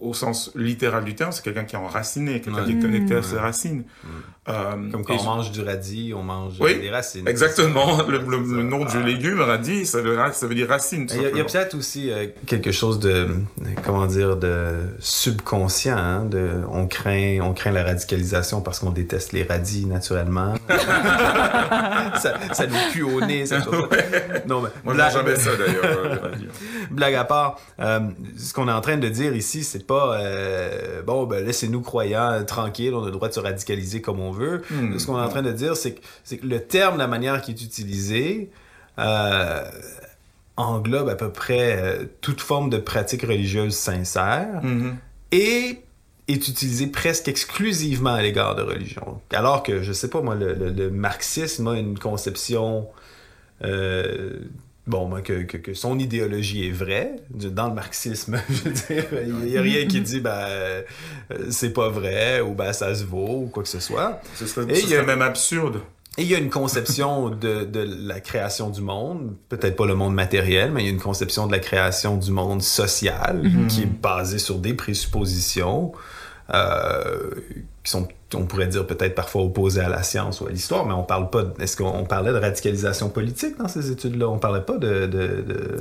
au 0.01 0.13
sens 0.15 0.51
littéral 0.57 1.05
du 1.05 1.15
terme, 1.15 1.33
c'est 1.33 1.45
quelqu'un 1.45 1.65
qui 1.65 1.77
est 1.77 1.79
enraciné, 1.79 2.41
quelqu'un 2.41 2.65
qui 2.65 2.73
est 2.73 2.81
connecté 2.81 3.15
à 3.15 3.23
ses 3.23 3.39
racines. 3.39 3.85
Euh, 4.49 4.91
Comme 4.93 5.05
quand 5.05 5.17
on 5.19 5.25
mange 5.25 5.51
du 5.51 5.61
radis, 5.63 6.13
on 6.15 6.23
mange 6.23 6.55
oui, 6.61 6.79
des 6.79 6.91
racines. 6.91 7.27
Exactement. 7.27 8.03
Le, 8.09 8.19
le, 8.19 8.63
nom 8.63 8.85
du 8.85 9.03
légume, 9.03 9.41
radis, 9.41 9.87
ça 9.87 10.01
veut, 10.01 10.17
ça 10.33 10.47
veut 10.47 10.55
dire 10.55 10.69
racine. 10.69 11.09
Il 11.13 11.23
y 11.23 11.41
a, 11.41 11.43
a 11.43 11.45
peut-être 11.45 11.75
aussi 11.75 12.13
euh, 12.13 12.29
quelque 12.47 12.71
chose 12.71 13.01
de, 13.01 13.29
comment 13.85 14.07
dire, 14.07 14.37
de 14.37 14.69
subconscient. 15.01 15.97
Hein, 15.97 16.25
de, 16.27 16.63
on 16.71 16.87
craint, 16.87 17.41
on 17.43 17.55
craint 17.55 17.73
la 17.73 17.83
radicalisation 17.83 18.61
parce 18.61 18.79
qu'on 18.79 18.91
déteste 18.91 19.33
les 19.33 19.43
radis 19.43 19.87
naturellement. 19.87 20.55
ça, 20.69 22.35
ça 22.53 22.67
nous 22.69 22.77
pue 22.93 23.03
au 23.03 23.21
nez. 23.21 23.47
Ça, 23.47 23.59
ouais. 23.69 24.45
Non, 24.47 24.63
mais 24.63 24.69
moi, 24.85 24.95
blague... 24.95 25.13
jamais 25.13 25.37
ça 25.37 25.51
d'ailleurs. 25.57 26.31
blague 26.93 27.15
à 27.15 27.25
part, 27.25 27.36
euh, 27.81 28.01
ce 28.39 28.53
qu'on 28.53 28.69
est 28.69 28.73
en 28.73 28.81
train 28.81 28.97
de 28.97 29.09
dire 29.09 29.35
ici, 29.35 29.65
c'est 29.65 29.87
pas 29.87 30.19
euh, 30.19 31.03
bon, 31.03 31.25
ben 31.25 31.45
laissez-nous 31.45 31.81
croyants 31.81 32.45
tranquilles, 32.45 32.95
on 32.95 33.03
a 33.03 33.07
le 33.07 33.13
droit 33.13 33.29
de 33.29 33.35
se 33.35 33.41
radicaliser 33.41 34.01
comme 34.01 34.21
on 34.21 34.31
veut. 34.31 34.63
Hmm. 34.71 34.99
Ce 34.99 35.07
qu'on 35.07 35.19
est 35.19 35.25
en 35.25 35.29
train 35.29 35.43
de 35.43 35.53
dire, 35.53 35.77
c'est 35.77 35.95
que, 35.95 36.35
que, 36.35 36.47
le 36.47 36.61
terme, 36.61 36.99
la 36.99 37.07
manière 37.07 37.41
qui 37.43 37.53
est 37.53 37.63
utilisé, 37.63 38.51
euh, 38.99 39.65
englobe 40.57 41.09
à 41.09 41.17
peu 41.17 41.31
près 41.31 41.77
euh, 41.79 42.05
toute 42.21 42.41
forme 42.41 42.71
de 42.71 42.79
pratique 42.79 43.23
religieuse 43.23 43.75
sincère 43.75 44.63
mm-hmm. 44.63 44.95
et 45.33 45.83
est 46.29 46.49
utilisé 46.49 46.87
presque 46.87 47.29
exclusivement 47.29 48.15
à 48.15 48.23
l'égard 48.23 48.55
de 48.55 48.63
religion. 48.63 49.21
Alors 49.33 49.63
que, 49.63 49.83
je 49.83 49.93
sais 49.93 50.09
pas, 50.09 50.23
moi, 50.23 50.35
le, 50.35 50.55
le, 50.55 50.71
le 50.71 50.91
marxisme 50.91 51.69
a 51.69 51.79
une 51.79 51.99
conception 51.99 52.89
euh, 53.65 54.41
bon, 54.87 55.09
ben, 55.09 55.21
que, 55.21 55.43
que, 55.43 55.57
que, 55.57 55.75
son 55.75 55.99
idéologie 55.99 56.69
est 56.69 56.73
vraie. 56.73 57.17
Dans 57.31 57.69
le 57.69 57.75
marxisme, 57.75 58.41
je 58.49 58.63
veux 58.63 58.73
dire, 58.73 59.05
il 59.27 59.51
n'y 59.51 59.59
a 59.59 59.63
rien 59.63 59.87
qui 59.87 60.01
dit, 60.01 60.21
ben, 60.21 60.31
euh, 60.31 60.83
c'est 61.51 61.73
pas 61.73 61.89
vrai, 61.89 62.41
ou 62.41 62.55
ben, 62.55 62.73
ça 62.73 62.95
se 62.95 63.05
vaut, 63.05 63.43
ou 63.45 63.47
quoi 63.47 63.63
que 63.63 63.69
ce 63.69 63.81
soit. 63.81 64.21
Ce 64.35 64.47
serait, 64.47 64.71
Et 64.71 64.77
ce 64.77 64.89
serait 64.89 65.07
même 65.07 65.23
absurde. 65.23 65.81
Et 66.19 66.23
il 66.23 66.29
y 66.29 66.35
a 66.35 66.39
une 66.39 66.49
conception 66.49 67.29
de, 67.29 67.65
de 67.65 67.87
la 68.09 68.21
création 68.21 68.71
du 68.71 68.81
monde, 68.81 69.35
peut-être 69.51 69.77
pas 69.77 69.85
le 69.87 69.95
monde 69.95 70.15
matériel, 70.15 70.71
mais 70.73 70.83
il 70.83 70.87
y 70.87 70.89
a 70.89 70.93
une 70.93 71.01
conception 71.01 71.47
de 71.47 71.53
la 71.53 71.59
création 71.59 72.17
du 72.17 72.31
monde 72.31 72.63
social 72.63 73.43
mm 73.43 73.47
-hmm. 73.47 73.67
qui 73.67 73.83
est 73.83 74.01
basée 74.03 74.39
sur 74.39 74.59
des 74.59 74.73
présuppositions 74.73 75.93
euh, 76.55 77.31
on 77.95 78.45
pourrait 78.45 78.67
dire 78.67 78.87
peut-être 78.87 79.15
parfois 79.15 79.43
opposées 79.43 79.81
à 79.81 79.89
la 79.89 80.03
science 80.03 80.41
ou 80.41 80.47
à 80.47 80.51
l'histoire, 80.51 80.87
mais 80.87 80.95
on 80.95 81.05
parle 81.05 81.31
pas. 81.31 81.45
Est-ce 81.61 81.77
qu'on 81.77 82.05
parlait 82.05 82.33
de 82.33 82.39
radicalisation 82.39 83.09
politique 83.09 83.57
dans 83.59 83.69
ces 83.69 83.91
études-là? 83.91 84.29
On 84.29 84.39
parlait 84.39 84.63
pas 84.63 84.79
de. 84.79 85.07
de. 85.07 85.79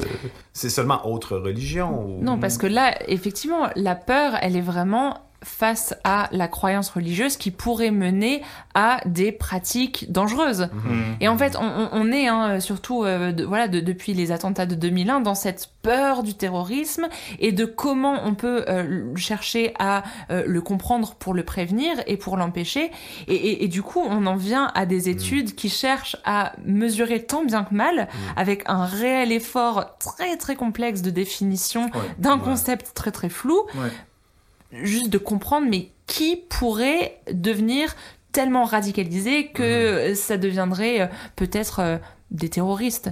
C'est 0.53 0.69
seulement 0.69 1.07
autre 1.07 1.38
religion. 1.38 2.19
Non, 2.21 2.39
parce 2.39 2.57
que 2.57 2.67
là, 2.67 2.95
effectivement, 3.09 3.69
la 3.75 3.95
peur, 3.95 4.33
elle 4.41 4.55
est 4.55 4.62
vraiment 4.62 5.21
face 5.46 5.94
à 6.04 6.28
la 6.32 6.48
croyance 6.48 6.90
religieuse 6.90 7.38
qui 7.38 7.52
pourrait 7.52 7.92
mener 7.92 8.42
à 8.74 9.00
des 9.06 9.32
pratiques 9.32 10.12
dangereuses. 10.12 10.70
Mmh. 10.74 11.02
Et 11.22 11.28
en 11.28 11.38
fait, 11.38 11.56
on, 11.56 11.90
on 11.92 12.12
est 12.12 12.28
hein, 12.28 12.60
surtout 12.60 13.04
euh, 13.04 13.32
de, 13.32 13.46
voilà 13.46 13.68
de, 13.68 13.80
depuis 13.80 14.14
les 14.14 14.32
attentats 14.32 14.66
de 14.66 14.74
2001 14.74 15.22
dans 15.22 15.36
cette 15.36 15.70
peur 15.84 16.24
du 16.24 16.34
terrorisme 16.34 17.08
et 17.40 17.52
de 17.52 17.66
comment 17.66 18.22
on 18.25 18.34
peut 18.34 18.66
euh, 18.68 19.16
chercher 19.16 19.74
à 19.78 20.04
euh, 20.32 20.44
le 20.48 20.62
comprendre 20.62 21.14
pour 21.14 21.36
le 21.36 21.44
prévenir 21.44 21.96
et 22.08 22.18
pour 22.18 22.38
l'empêcher. 22.38 22.92
Et, 23.28 23.36
et, 23.36 23.64
et, 23.64 23.68
du 23.68 23.84
coup, 23.84 24.02
on 24.04 24.25
en 24.25 24.36
vient 24.36 24.72
à 24.74 24.88
des 24.88 25.10
études 25.10 25.52
mmh. 25.52 25.56
qui 25.56 25.70
cherchent 25.70 26.18
à 26.25 26.54
mesurer 26.66 27.24
tant 27.24 27.46
bien 27.46 27.64
que 27.64 27.75
mal, 27.75 27.96
mmh. 27.96 28.18
avec 28.36 28.64
un 28.66 28.86
réel 28.86 29.32
effort 29.32 29.98
très 30.00 30.38
très 30.38 30.56
complexe 30.56 31.04
de 31.04 31.12
définition 31.12 31.84
ouais, 31.84 31.92
d'un 32.18 32.38
ouais. 32.38 32.44
concept 32.44 32.94
très 32.96 33.12
très 33.12 33.30
flou. 33.30 33.60
Ouais 33.75 33.92
juste 34.72 35.10
de 35.10 35.17
comprendre, 35.17 35.67
mais 35.69 35.89
qui 36.07 36.38
pourrait 36.50 37.19
devenir 37.31 37.95
tellement 38.31 38.65
radicalisé 38.65 39.48
que 39.48 40.12
mmh. 40.12 40.15
ça 40.15 40.38
deviendrait 40.38 41.01
euh, 41.01 41.07
peut-être 41.36 41.79
euh, 41.79 41.98
des 42.31 42.50
terroristes. 42.50 43.10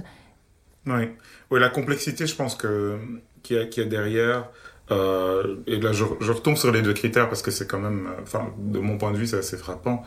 Oui. 0.86 1.08
oui, 1.50 1.60
la 1.60 1.70
complexité, 1.70 2.26
je 2.26 2.36
pense 2.36 2.54
que 2.54 2.98
qu'il 3.42 3.56
y, 3.56 3.60
a, 3.60 3.64
qu 3.64 3.80
y 3.80 3.84
a 3.84 3.86
derrière. 3.86 4.48
Euh, 4.90 5.56
et 5.66 5.80
là, 5.80 5.92
je, 5.92 6.04
je, 6.20 6.30
retombe 6.30 6.56
sur 6.56 6.70
les 6.70 6.82
deux 6.82 6.92
critères 6.92 7.28
parce 7.28 7.40
que 7.40 7.50
c'est 7.50 7.66
quand 7.66 7.78
même, 7.78 8.10
enfin, 8.22 8.52
de 8.58 8.78
mon 8.78 8.98
point 8.98 9.12
de 9.12 9.16
vue, 9.16 9.26
c'est 9.26 9.38
assez 9.38 9.56
frappant. 9.56 10.02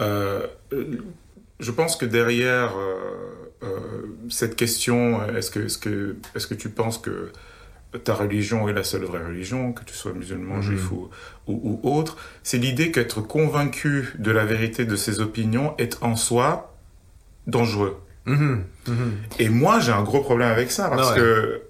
Euh, 0.00 0.46
je 1.60 1.70
pense 1.70 1.96
que 1.96 2.04
derrière 2.04 2.74
cette 4.28 4.54
question, 4.54 5.26
est-ce 5.34 5.50
que, 5.50 5.60
est-ce 5.60 5.78
que, 5.78 6.16
est-ce 6.34 6.46
que 6.46 6.54
tu 6.54 6.68
penses 6.68 6.98
que 6.98 7.32
ta 8.04 8.14
religion 8.14 8.68
est 8.68 8.72
la 8.72 8.84
seule 8.84 9.04
vraie 9.04 9.24
religion, 9.24 9.72
que 9.72 9.82
tu 9.84 9.94
sois 9.94 10.12
musulman, 10.12 10.56
mmh. 10.56 10.62
juif 10.62 10.90
ou, 10.90 11.08
ou, 11.46 11.80
ou 11.82 11.96
autre, 11.96 12.16
c'est 12.42 12.58
l'idée 12.58 12.92
qu'être 12.92 13.20
convaincu 13.22 14.14
de 14.18 14.30
la 14.30 14.44
vérité 14.44 14.84
de 14.84 14.96
ses 14.96 15.20
opinions 15.20 15.74
est 15.78 16.02
en 16.02 16.16
soi 16.16 16.76
dangereux. 17.46 17.98
Mmh. 18.26 18.56
Mmh. 18.86 18.92
Et 19.38 19.48
moi, 19.48 19.80
j'ai 19.80 19.92
un 19.92 20.02
gros 20.02 20.20
problème 20.20 20.50
avec 20.50 20.70
ça, 20.70 20.88
parce 20.90 21.08
ah 21.10 21.14
ouais. 21.14 21.18
que, 21.18 21.62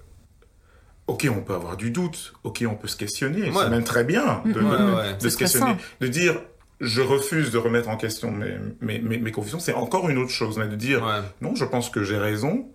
ok, 1.07 1.27
on 1.35 1.41
peut 1.41 1.53
avoir 1.53 1.77
du 1.77 1.91
doute, 1.91 2.33
ok, 2.43 2.65
on 2.69 2.75
peut 2.75 2.89
se 2.89 2.97
questionner, 2.97 3.43
ouais. 3.43 3.51
c'est 3.55 3.69
même 3.69 3.85
très 3.85 4.03
bien 4.03 4.41
de, 4.45 4.59
ouais, 4.59 5.13
de, 5.13 5.23
de 5.23 5.29
se 5.29 5.37
questionner, 5.37 5.77
de 6.01 6.07
dire, 6.07 6.41
je 6.81 7.01
refuse 7.01 7.51
de 7.51 7.57
remettre 7.57 7.87
en 7.87 7.95
question 7.95 8.31
mes, 8.31 8.57
mes, 8.81 8.99
mes, 8.99 9.17
mes 9.17 9.31
convictions, 9.31 9.59
c'est 9.59 9.73
encore 9.73 10.09
une 10.09 10.17
autre 10.17 10.31
chose, 10.31 10.57
mais 10.57 10.67
de 10.67 10.75
dire, 10.75 11.23
non, 11.39 11.55
je 11.55 11.65
pense 11.65 11.89
que 11.89 12.03
j'ai 12.03 12.17
raison, 12.17 12.67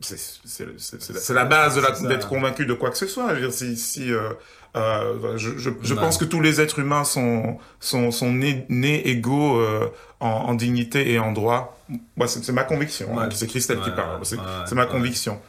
c'est 0.00 1.34
la, 1.34 1.44
base 1.44 1.80
d'être 2.02 2.28
convaincu 2.28 2.66
de 2.66 2.74
quoi 2.74 2.90
que 2.90 2.98
ce 2.98 3.06
soit. 3.06 3.30
Je 3.30 3.34
veux 3.34 3.40
dire, 3.42 3.52
si, 3.52 3.76
si 3.76 4.12
euh, 4.12 4.30
euh, 4.76 5.38
je, 5.38 5.56
je, 5.56 5.70
je 5.82 5.94
pense 5.94 6.18
que 6.18 6.24
tous 6.24 6.40
les 6.40 6.60
êtres 6.60 6.80
humains 6.80 7.04
sont, 7.04 7.58
sont, 7.80 8.10
sont 8.10 8.32
nés, 8.32 8.66
nés 8.68 9.08
égaux 9.08 9.58
euh, 9.58 9.90
en, 10.20 10.28
en, 10.28 10.54
dignité 10.54 11.12
et 11.12 11.18
en 11.18 11.32
droit. 11.32 11.78
Moi, 12.16 12.28
c'est 12.28 12.52
ma 12.52 12.64
conviction. 12.64 13.18
Hein. 13.18 13.28
C'est 13.32 13.46
Christelle 13.46 13.80
qui 13.80 13.90
parle. 13.90 14.20
C'est 14.24 14.74
ma 14.74 14.86
conviction. 14.86 15.40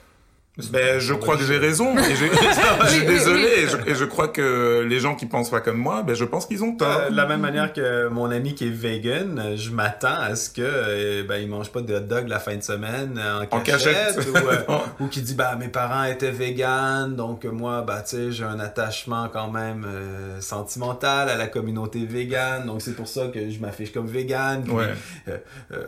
Ben, 0.71 0.99
je 0.99 1.13
crois 1.13 1.35
que 1.35 1.43
j'ai 1.43 1.57
raison. 1.57 1.97
Et 1.97 2.15
je, 2.15 2.25
je 2.85 2.89
suis 2.89 3.05
désolé. 3.05 3.47
Et 3.57 3.67
je, 3.67 3.91
et 3.91 3.95
je, 3.95 4.05
crois 4.05 4.29
que 4.29 4.85
les 4.87 4.99
gens 4.99 5.15
qui 5.15 5.25
pensent 5.25 5.49
pas 5.49 5.59
comme 5.59 5.77
moi, 5.77 6.01
ben, 6.03 6.15
je 6.15 6.23
pense 6.23 6.45
qu'ils 6.45 6.63
ont 6.63 6.75
tort. 6.75 6.87
Euh, 6.87 7.09
de 7.09 7.15
la 7.15 7.25
même 7.25 7.41
manière 7.41 7.73
que 7.73 8.07
mon 8.07 8.31
ami 8.31 8.55
qui 8.55 8.67
est 8.67 8.69
vegan, 8.69 9.55
je 9.57 9.71
m'attends 9.71 10.07
à 10.07 10.35
ce 10.35 10.49
que, 10.49 10.61
euh, 10.61 11.23
ben, 11.27 11.37
il 11.37 11.49
mange 11.49 11.69
pas 11.71 11.81
de 11.81 11.93
hot 11.93 11.99
dog 12.01 12.29
la 12.29 12.39
fin 12.39 12.55
de 12.55 12.63
semaine 12.63 13.19
en 13.19 13.45
cachette. 13.45 13.53
En 13.53 13.59
cachette. 13.59 14.27
ou, 14.33 14.37
euh, 14.37 14.79
ou 15.01 15.07
qui 15.07 15.21
dit, 15.21 15.33
ben, 15.33 15.57
mes 15.57 15.67
parents 15.67 16.05
étaient 16.05 16.31
vegan, 16.31 17.15
donc 17.15 17.43
moi, 17.43 17.83
ben, 17.85 18.01
tu 18.01 18.15
sais, 18.15 18.31
j'ai 18.31 18.45
un 18.45 18.59
attachement 18.59 19.27
quand 19.31 19.51
même 19.51 19.85
euh, 19.85 20.39
sentimental 20.39 21.27
à 21.27 21.35
la 21.35 21.47
communauté 21.47 22.05
vegan, 22.05 22.65
donc 22.65 22.81
c'est 22.81 22.95
pour 22.95 23.09
ça 23.09 23.27
que 23.33 23.49
je 23.49 23.59
m'affiche 23.59 23.91
comme 23.91 24.07
vegan. 24.07 24.63
Puis, 24.63 24.73
ouais. 24.73 24.93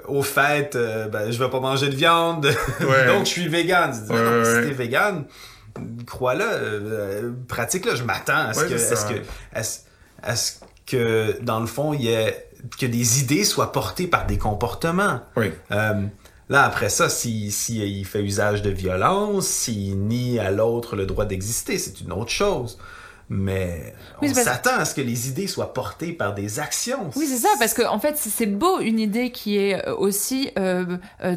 au 0.07 0.23
fait, 0.23 0.77
ben, 1.11 1.31
je 1.31 1.39
vais 1.39 1.49
pas 1.49 1.61
manger 1.61 1.87
de 1.87 1.95
viande, 1.95 2.45
ouais. 2.81 3.07
donc 3.07 3.25
je 3.25 3.31
suis 3.31 3.47
vegan. 3.47 3.93
Si 4.61 4.69
t'es 4.69 4.73
vegan, 4.73 5.25
crois-le, 6.05 6.45
euh, 6.45 7.31
pratique-le. 7.47 7.95
Je 7.95 8.03
m'attends 8.03 8.47
à 8.49 8.53
ce 8.53 8.61
ouais, 8.61 8.69
que, 8.69 8.73
à 8.73 8.95
ce 8.95 9.05
que, 9.05 9.19
à 9.53 9.63
ce, 9.63 9.79
à 10.21 10.35
ce 10.35 10.53
que, 10.85 11.39
dans 11.41 11.59
le 11.59 11.67
fond, 11.67 11.93
il 11.93 12.01
y 12.01 12.09
ait, 12.09 12.49
que 12.79 12.85
des 12.85 13.21
idées 13.21 13.43
soient 13.43 13.71
portées 13.71 14.07
par 14.07 14.25
des 14.25 14.37
comportements. 14.37 15.21
Oui. 15.35 15.51
Euh, 15.71 16.05
là, 16.49 16.63
après 16.63 16.89
ça, 16.89 17.09
s'il 17.09 17.51
si, 17.51 17.79
si 17.79 17.99
il 17.99 18.05
fait 18.05 18.21
usage 18.21 18.61
de 18.61 18.69
violence, 18.69 19.47
s'il 19.47 19.97
nie 19.99 20.39
à 20.39 20.51
l'autre 20.51 20.95
le 20.95 21.05
droit 21.05 21.25
d'exister, 21.25 21.77
c'est 21.77 22.01
une 22.01 22.11
autre 22.11 22.31
chose. 22.31 22.77
Mais 23.29 23.93
oui, 24.21 24.29
on 24.31 24.33
s'attend 24.33 24.77
à 24.77 24.85
ce 24.85 24.95
que 24.95 25.01
les 25.01 25.27
idées 25.27 25.47
soient 25.47 25.73
portées 25.73 26.13
par 26.13 26.33
des 26.33 26.59
actions. 26.61 27.09
Oui, 27.17 27.27
c'est 27.27 27.39
ça, 27.39 27.49
parce 27.59 27.73
que 27.73 27.81
en 27.85 27.99
fait, 27.99 28.15
c'est 28.17 28.45
beau 28.45 28.79
une 28.79 28.99
idée 28.99 29.31
qui 29.31 29.57
est 29.57 29.85
aussi 29.89 30.49
euh, 30.57 30.97
euh, 31.23 31.35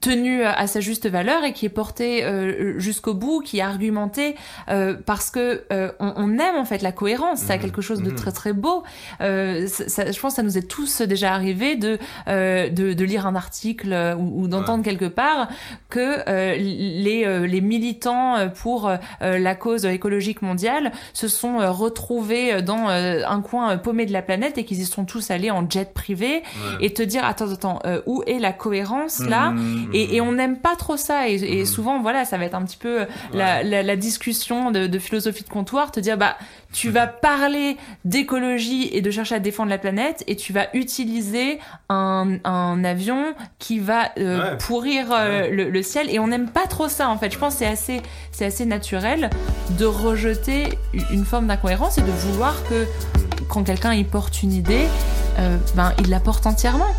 tenu 0.00 0.44
à 0.44 0.66
sa 0.66 0.80
juste 0.80 1.08
valeur 1.08 1.44
et 1.44 1.52
qui 1.52 1.66
est 1.66 1.70
porté 1.70 2.24
euh, 2.24 2.78
jusqu'au 2.78 3.14
bout, 3.14 3.40
qui 3.40 3.58
est 3.58 3.62
argumenté 3.62 4.34
euh, 4.68 4.94
parce 5.06 5.30
que 5.30 5.64
euh, 5.72 5.90
on, 6.00 6.12
on, 6.16 6.38
aime 6.38 6.56
en 6.56 6.64
fait 6.64 6.82
la 6.82 6.92
cohérence. 6.92 7.40
Ça 7.40 7.54
a 7.54 7.58
quelque 7.58 7.82
chose 7.82 8.02
de 8.02 8.10
mmh. 8.10 8.14
très 8.16 8.32
très 8.32 8.52
beau. 8.52 8.82
Euh, 9.20 9.66
ça, 9.68 10.10
je 10.10 10.18
pense 10.18 10.32
que 10.32 10.36
ça 10.36 10.42
nous 10.42 10.58
est 10.58 10.68
tous 10.68 11.02
déjà 11.02 11.32
arrivé 11.32 11.76
de 11.76 11.98
euh, 12.28 12.68
de, 12.68 12.92
de, 12.92 13.04
lire 13.04 13.26
un 13.26 13.34
article 13.34 14.16
ou, 14.18 14.42
ou 14.42 14.48
d'entendre 14.48 14.78
ouais. 14.78 14.90
quelque 14.90 15.06
part 15.06 15.48
que 15.90 16.28
euh, 16.28 16.56
les 16.56 17.46
les 17.46 17.60
militants 17.60 18.48
pour 18.50 18.90
la 19.20 19.54
cause 19.54 19.84
écologique 19.84 20.42
mondiale 20.42 20.92
se 21.12 21.28
sont 21.28 21.58
retrouvés 21.72 22.62
dans 22.62 22.88
un 22.88 23.40
coin 23.40 23.76
paumé 23.76 24.06
de 24.06 24.12
la 24.12 24.22
planète 24.22 24.58
et 24.58 24.64
qu'ils 24.64 24.80
y 24.80 24.84
sont 24.84 25.04
tous 25.04 25.30
allés 25.30 25.50
en 25.50 25.68
jet 25.68 25.92
privé 25.94 26.26
ouais. 26.26 26.42
et 26.86 26.92
te 26.92 27.02
dire 27.02 27.24
attends 27.24 27.52
attends 27.52 27.80
où 28.06 28.22
est 28.26 28.38
la 28.38 28.52
cohérence 28.52 29.20
là? 29.20 29.50
Mmh 29.50 29.83
Et, 29.92 30.20
on 30.20 30.32
n'aime 30.32 30.58
pas 30.58 30.76
trop 30.76 30.96
ça. 30.96 31.28
Et, 31.28 31.64
souvent, 31.64 32.00
voilà, 32.00 32.24
ça 32.24 32.38
va 32.38 32.44
être 32.44 32.54
un 32.54 32.64
petit 32.64 32.76
peu 32.76 33.06
la, 33.32 33.96
discussion 33.96 34.70
de, 34.70 34.86
de, 34.86 34.98
philosophie 34.98 35.44
de 35.44 35.48
comptoir, 35.48 35.90
te 35.90 36.00
dire, 36.00 36.16
bah, 36.16 36.36
tu 36.72 36.90
vas 36.90 37.06
parler 37.24 37.76
d'écologie 38.04 38.88
et 38.92 39.00
de 39.00 39.10
chercher 39.10 39.36
à 39.36 39.38
défendre 39.38 39.70
la 39.70 39.78
planète 39.78 40.24
et 40.26 40.36
tu 40.36 40.52
vas 40.52 40.66
utiliser 40.74 41.58
un, 41.88 42.38
un 42.44 42.84
avion 42.84 43.34
qui 43.58 43.78
va 43.78 44.10
euh, 44.18 44.56
pourrir 44.56 45.06
euh, 45.12 45.48
le, 45.50 45.82
ciel 45.82 46.10
et 46.10 46.18
on 46.18 46.28
n'aime 46.28 46.48
pas 46.48 46.66
trop 46.66 46.88
ça 46.88 47.08
en 47.08 47.16
fait. 47.16 47.32
Je 47.32 47.38
pense 47.38 47.54
que 47.54 47.58
c'est 47.60 47.66
assez, 47.66 48.02
c'est 48.32 48.44
assez 48.44 48.66
naturel 48.66 49.30
de 49.78 49.84
rejeter 49.84 50.68
une 51.10 51.24
forme 51.24 51.46
d'incohérence 51.46 51.98
et 51.98 52.02
de 52.02 52.10
vouloir 52.10 52.54
que 52.68 52.86
quand 53.48 53.64
quelqu'un 53.64 53.94
y 53.94 54.04
porte 54.04 54.42
une 54.42 54.52
idée, 54.52 54.86
euh, 55.38 55.56
ben, 55.74 55.92
il 56.00 56.10
la 56.10 56.20
porte 56.20 56.46
entièrement. 56.46 56.94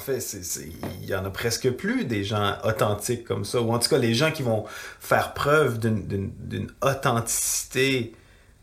Fait, 0.00 0.18
il 1.02 1.08
y 1.08 1.14
en 1.14 1.24
a 1.24 1.30
presque 1.30 1.70
plus 1.70 2.04
des 2.04 2.24
gens 2.24 2.56
authentiques 2.64 3.24
comme 3.24 3.44
ça, 3.44 3.60
ou 3.60 3.72
en 3.72 3.78
tout 3.78 3.88
cas 3.88 3.98
les 3.98 4.14
gens 4.14 4.32
qui 4.32 4.42
vont 4.42 4.64
faire 5.00 5.34
preuve 5.34 5.78
d'une 5.78 6.72
authenticité 6.82 8.14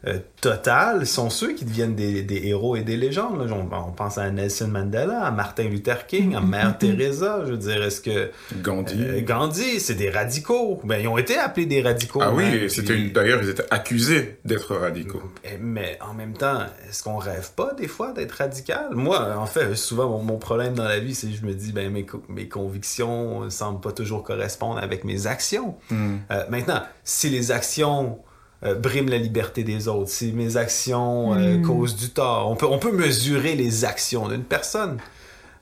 euh, 0.05 0.19
total 0.41 1.07
sont 1.07 1.31
ceux 1.31 1.53
qui 1.53 1.65
deviennent 1.65 1.95
des, 1.95 2.41
héros 2.43 2.75
et 2.75 2.83
des 2.83 2.97
légendes. 2.97 3.51
On, 3.51 3.91
pense 3.91 4.19
à 4.19 4.29
Nelson 4.29 4.67
Mandela, 4.67 5.25
à 5.25 5.31
Martin 5.31 5.63
Luther 5.63 6.05
King, 6.05 6.35
à 6.35 6.39
Mère 6.39 6.77
Teresa. 6.79 7.41
Je 7.45 7.51
veux 7.51 7.57
dire, 7.57 7.81
est-ce 7.81 8.01
que. 8.01 8.29
Gandhi. 8.61 8.95
Euh, 8.99 9.21
Gandhi, 9.21 9.79
c'est 9.79 9.95
des 9.95 10.11
radicaux. 10.11 10.79
Ben, 10.83 11.01
ils 11.01 11.07
ont 11.07 11.17
été 11.17 11.37
appelés 11.37 11.65
des 11.65 11.81
radicaux. 11.81 12.19
Ah 12.21 12.31
oui, 12.31 12.69
c'était 12.69 13.09
d'ailleurs, 13.09 13.41
ils 13.41 13.49
étaient 13.49 13.65
accusés 13.71 14.37
d'être 14.45 14.75
radicaux. 14.75 15.23
Eh, 15.43 15.57
mais 15.59 15.97
en 16.07 16.13
même 16.13 16.33
temps, 16.33 16.59
est-ce 16.87 17.01
qu'on 17.01 17.17
rêve 17.17 17.49
pas 17.55 17.73
des 17.73 17.87
fois 17.87 18.13
d'être 18.13 18.33
radical? 18.33 18.89
Moi, 18.91 19.35
en 19.35 19.47
fait, 19.47 19.73
souvent, 19.75 20.21
mon, 20.21 20.37
problème 20.37 20.75
dans 20.75 20.87
la 20.87 20.99
vie, 20.99 21.15
c'est 21.15 21.27
que 21.27 21.35
je 21.35 21.45
me 21.45 21.53
dis, 21.53 21.71
ben, 21.71 21.91
mes, 21.91 22.05
mes 22.29 22.47
convictions 22.47 23.45
ne 23.45 23.49
semblent 23.49 23.81
pas 23.81 23.91
toujours 23.91 24.21
correspondre 24.23 24.77
avec 24.77 25.03
mes 25.03 25.25
actions. 25.25 25.75
Hmm. 25.89 26.17
Euh, 26.29 26.43
maintenant, 26.49 26.83
si 27.03 27.29
les 27.29 27.51
actions 27.51 28.19
euh, 28.63 28.73
brime 28.73 29.09
la 29.09 29.17
liberté 29.17 29.63
des 29.63 29.87
autres, 29.87 30.09
si 30.09 30.31
mes 30.33 30.57
actions 30.57 31.35
euh, 31.35 31.57
hmm. 31.57 31.61
causent 31.61 31.95
du 31.95 32.09
tort. 32.09 32.49
On 32.49 32.55
peut, 32.55 32.65
on 32.65 32.79
peut 32.79 32.91
mesurer 32.91 33.55
les 33.55 33.85
actions 33.85 34.27
d'une 34.27 34.43
personne, 34.43 34.97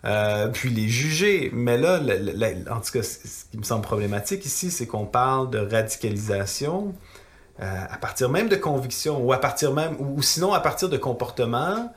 euh, 0.06 0.48
puis 0.48 0.70
les 0.70 0.88
juger. 0.88 1.52
Mais 1.54 1.78
là, 1.78 2.00
en 2.72 2.80
tout 2.80 2.92
cas, 2.94 3.04
ce 3.04 3.46
qui 3.52 3.58
me 3.58 3.64
semble 3.64 3.82
problématique 3.82 4.46
ici, 4.46 4.72
c'est 4.72 4.88
qu'on 4.88 5.06
parle 5.06 5.50
de 5.50 5.60
radicalisation 5.60 6.94
à 7.58 7.98
partir 7.98 8.30
même 8.30 8.50
de 8.50 8.58
convictions, 8.58 9.24
ou 9.24 9.32
à 9.32 9.40
partir 9.40 9.74
même, 9.74 9.96
ou 9.98 10.22
sinon 10.22 10.52
à 10.52 10.60
partir 10.60 10.90
de 10.90 10.98
comportements 10.98 11.90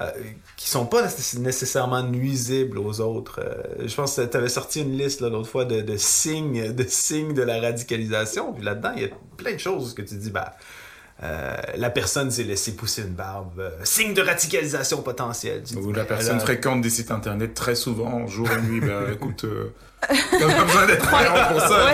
euh, 0.00 0.10
qui 0.56 0.68
sont 0.68 0.86
pas 0.86 1.02
nécessairement 1.38 2.02
nuisibles 2.02 2.78
aux 2.78 3.00
autres. 3.00 3.40
Euh, 3.42 3.86
je 3.86 3.94
pense 3.94 4.16
que 4.16 4.26
tu 4.26 4.36
avais 4.36 4.48
sorti 4.48 4.82
une 4.82 4.96
liste 4.96 5.20
l'autre 5.20 5.48
fois 5.48 5.64
de, 5.64 5.80
de, 5.80 5.96
signes, 5.96 6.72
de 6.72 6.84
signes 6.84 7.34
de 7.34 7.42
la 7.42 7.60
radicalisation. 7.60 8.52
Puis 8.52 8.64
là-dedans, 8.64 8.92
il 8.96 9.02
y 9.02 9.06
a 9.06 9.08
plein 9.36 9.54
de 9.54 9.58
choses 9.58 9.94
que 9.94 10.02
tu 10.02 10.14
dis, 10.14 10.30
bah, 10.30 10.54
euh, 11.24 11.56
la 11.76 11.90
personne 11.90 12.30
s'est 12.30 12.44
laissée 12.44 12.76
pousser 12.76 13.02
une 13.02 13.14
barbe. 13.14 13.58
Euh, 13.58 13.70
signe 13.82 14.14
de 14.14 14.22
radicalisation 14.22 15.02
potentielle. 15.02 15.64
Ou 15.76 15.92
la 15.92 16.04
personne 16.04 16.38
fréquente 16.38 16.80
des 16.80 16.90
sites 16.90 17.10
internet 17.10 17.54
très 17.54 17.74
souvent, 17.74 18.26
jour 18.28 18.48
et 18.52 18.62
nuit. 18.62 18.80
ben, 18.80 19.02
écoute, 19.12 19.42
euh, 19.42 19.74
pas 20.00 20.64
besoin 20.64 20.86
d'être 20.86 21.04
croyant 21.04 21.32
pour 21.50 21.60
ça. 21.60 21.92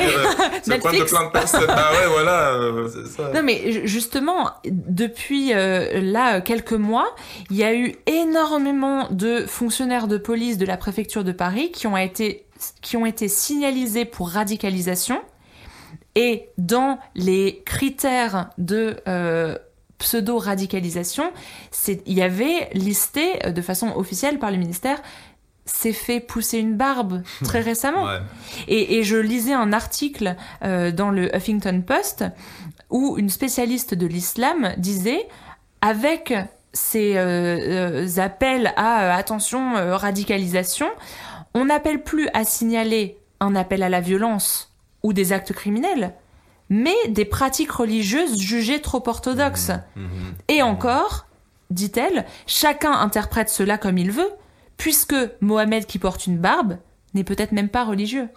C'est 0.63 0.79
quoi 0.81 0.93
de 0.93 1.05
plein 1.05 1.25
de 1.25 1.31
personnes. 1.31 1.65
Ah 1.71 1.93
ouais, 1.93 2.07
voilà. 2.07 2.53
Euh, 2.53 2.89
ça. 3.17 3.31
Non, 3.35 3.43
mais 3.43 3.87
justement, 3.87 4.51
depuis 4.65 5.53
là 5.55 6.43
quelques 6.43 6.73
mois, 6.73 7.15
il 7.51 7.57
y 7.57 7.65
a 7.65 7.75
eu 7.75 7.95
énormément 8.07 9.09
de 9.11 9.47
fonctionnaires 9.47 10.07
de 10.07 10.19
police 10.19 10.59
de 10.59 10.67
la 10.67 10.77
préfecture 10.77 11.25
de 11.25 11.33
Paris 11.33 11.73
qui 11.73 11.87
ont 11.87 11.97
été 11.97 12.45
qui 12.83 12.97
ont 12.97 13.07
été 13.07 13.29
signalisés 13.29 14.05
pour 14.05 14.29
radicalisation 14.31 15.21
et 16.15 16.49
dans 16.59 16.99
les 17.15 17.63
critères 17.65 18.51
de 18.59 18.97
euh, 19.09 19.59
pseudo-radicalisation, 19.99 21.33
il 21.89 22.13
y 22.13 22.23
avait 22.23 22.71
listé 22.73 23.47
euh, 23.47 23.51
de 23.51 23.63
façon 23.63 23.93
officielle 23.97 24.39
par 24.39 24.51
le 24.51 24.59
ministère 24.59 25.03
s'est 25.67 25.95
fait 25.95 26.21
pousser 26.21 26.59
une 26.59 26.77
barbe 26.77 27.23
très 27.43 27.61
récemment. 27.63 28.07
Et, 28.69 29.03
je 29.03 29.17
lisais 29.17 29.55
un 29.55 29.73
article 29.73 30.37
euh, 30.63 30.93
dans 30.93 31.11
le 31.11 31.35
Huffington 31.35 31.83
Post 31.85 32.25
où 32.91 33.17
une 33.17 33.31
spécialiste 33.31 33.95
de 33.95 34.07
l'islam 34.07 34.75
disait 34.77 35.27
avec 35.81 36.35
ces 36.75 37.17
appels 38.19 38.73
à 38.77 39.15
attention 39.15 39.75
radicalisation, 39.97 40.89
on 41.55 41.67
n'appelle 41.67 42.03
plus 42.03 42.29
à 42.35 42.45
signaler 42.45 43.17
un 43.41 43.57
appel 43.57 43.83
à 43.83 43.89
la 43.89 44.01
violence 44.01 44.74
ou 45.05 45.13
des 45.13 45.33
actes 45.33 45.53
criminels, 45.53 46.15
mais 46.69 46.97
des 47.09 47.25
pratiques 47.25 47.71
religieuses 47.71 48.41
jugées 48.41 48.81
trop 48.81 49.03
orthodoxes. 49.07 49.71
Mmh, 49.95 50.01
mmh, 50.01 50.05
mmh. 50.05 50.35
Et 50.49 50.63
encore, 50.63 51.27
dit-elle, 51.71 52.25
chacun 52.49 52.93
interprète 52.93 53.49
cela 53.49 53.79
comme 53.79 53.99
il 53.99 54.11
veut, 54.11 54.31
puisque 54.77 55.15
Mohamed 55.41 55.87
qui 55.87 56.01
porte 56.01 56.27
une 56.27 56.39
barbe 56.39 56.79
n'est 57.13 57.23
peut-être 57.23 57.53
même 57.53 57.69
pas 57.69 57.85
religieux. 57.85 58.29